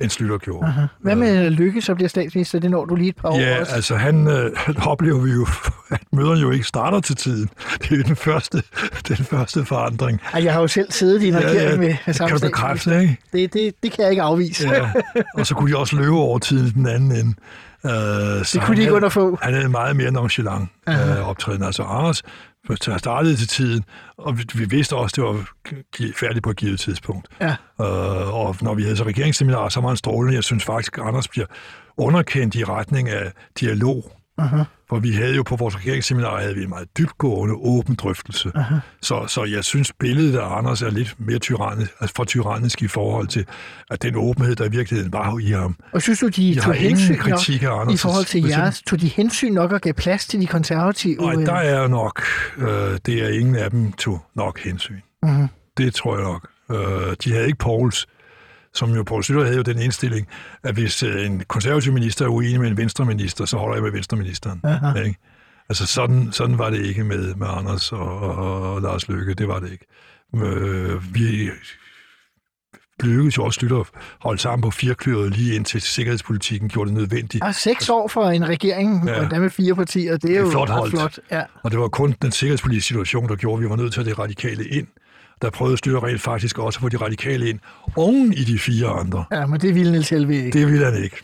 [0.00, 0.66] end Slytter gjorde.
[0.66, 0.86] Aha.
[1.00, 2.58] Hvad med Lykke, så bliver statsminister?
[2.58, 3.74] Det når du lige et par år Ja, også.
[3.74, 4.50] altså han øh,
[4.86, 5.46] oplever vi jo,
[5.90, 7.48] at møderne jo ikke starter til tiden.
[7.82, 8.62] Det er jo den første,
[9.08, 10.20] den første forandring.
[10.34, 11.76] Jeg har jo selv siddet i en regering ja, ja.
[11.76, 13.18] med, samme Kan du bekræfte, ikke?
[13.32, 14.68] Det, det, det kan jeg ikke afvise.
[14.68, 14.90] ja.
[15.34, 17.34] Og så kunne de også løbe over tiden den anden ende.
[17.84, 19.38] Uh, det kunne de ikke underfå.
[19.42, 21.62] Han havde meget mere nonchalant uh, optræden.
[21.62, 22.22] Altså Anders
[22.98, 23.84] startede til tiden,
[24.16, 25.46] og vi, vi vidste også, at det var
[26.14, 27.28] færdigt på et givet tidspunkt.
[27.40, 27.56] Ja.
[27.78, 30.34] Uh, og når vi havde så regeringsseminar, så var han strålende.
[30.34, 31.46] Jeg synes faktisk, at Anders bliver
[31.96, 34.12] underkendt i retning af dialog.
[34.40, 34.64] Uh-huh.
[34.88, 38.52] For vi havde jo på vores regeringsseminar havde vi en meget dybgående, åben drøftelse.
[39.02, 42.88] Så, så jeg synes, billedet af Anders er lidt mere tyrannisk, altså for tyrannisk i
[42.88, 43.46] forhold til
[43.90, 45.76] at den åbenhed, der i virkeligheden var i ham.
[45.92, 48.82] Og synes du, de jeg tog hensyn kritik af Anders, i forhold til jeres?
[48.82, 51.16] Tog de hensyn nok og gav plads til de konservative?
[51.16, 52.22] Nej, der er nok.
[52.58, 55.00] Øh, det er ingen af dem tog nok hensyn.
[55.26, 55.46] Uh-huh.
[55.76, 56.48] Det tror jeg nok.
[56.70, 58.06] Øh, de havde ikke Pauls
[58.74, 60.28] som jo Poul Slytter havde jo den indstilling,
[60.62, 63.92] at hvis øh, en konservativ minister er uenig med en venstreminister, så holder jeg med
[63.92, 64.62] venstreministeren.
[65.06, 65.18] Ikke?
[65.68, 69.34] Altså sådan, sådan var det ikke med, med Anders og, og, og Lars Løkke.
[69.34, 69.86] Det var det ikke.
[70.34, 71.50] Øh, vi
[73.02, 73.86] lykkedes jo også Slytter at
[74.20, 77.44] holde sammen på firekløret lige indtil sikkerhedspolitikken gjorde det nødvendigt.
[77.44, 79.24] Og seks år for en regering, ja.
[79.24, 80.90] og der med fire partier, det er, det er jo flot, holdt.
[80.90, 81.18] flot.
[81.30, 81.42] Ja.
[81.62, 84.06] Og det var kun den sikkerhedspolitiske situation, der gjorde, at vi var nødt til at
[84.06, 84.86] det radikale ind
[85.42, 87.58] der prøvede Styre rent faktisk også at få de radikale ind
[87.96, 89.24] oven i de fire andre.
[89.32, 90.58] Ja, men det ville Niels Helve ikke.
[90.58, 91.16] Det ville han ikke.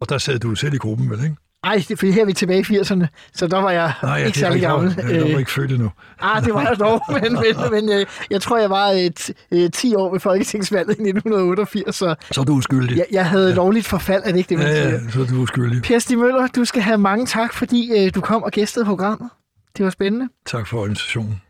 [0.00, 1.36] Og der sad du selv i gruppen, vel ikke?
[1.66, 4.38] Nej, for her er vi tilbage i 80'erne, så der var jeg Nej, ja, ikke
[4.38, 4.94] særlig gammel.
[4.98, 5.90] Jeg var øh, ikke født endnu.
[6.20, 9.72] Ah, det var jeg dog, men, men, men jeg, jeg tror, jeg var et, et
[9.72, 11.96] 10 år ved Folketingsvalget i 1988.
[11.96, 12.96] Så, så er du uskyldig.
[12.96, 13.54] Jeg, jeg havde ja.
[13.54, 14.88] lovligt forfald, er det ikke det, man ja?
[14.88, 15.82] Ja, så er du uskyldig.
[15.82, 19.30] Per Stig Møller, du skal have mange tak, fordi øh, du kom og gæstede programmet.
[19.76, 20.28] Det var spændende.
[20.46, 21.40] Tak for invitationen.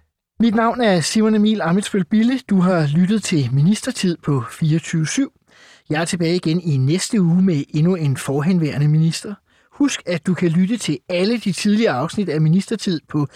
[0.41, 2.39] Mit navn er Simon Emil Amitsbøl Bille.
[2.51, 5.87] Du har lyttet til Ministertid på 24-7.
[5.91, 9.35] Jeg er tilbage igen i næste uge med endnu en forhenværende minister.
[9.73, 13.27] Husk, at du kan lytte til alle de tidligere afsnit af Ministertid på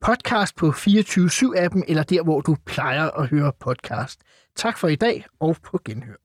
[0.00, 4.20] podcast på 24-7-appen eller der, hvor du plejer at høre podcast.
[4.56, 6.23] Tak for i dag og på genhør.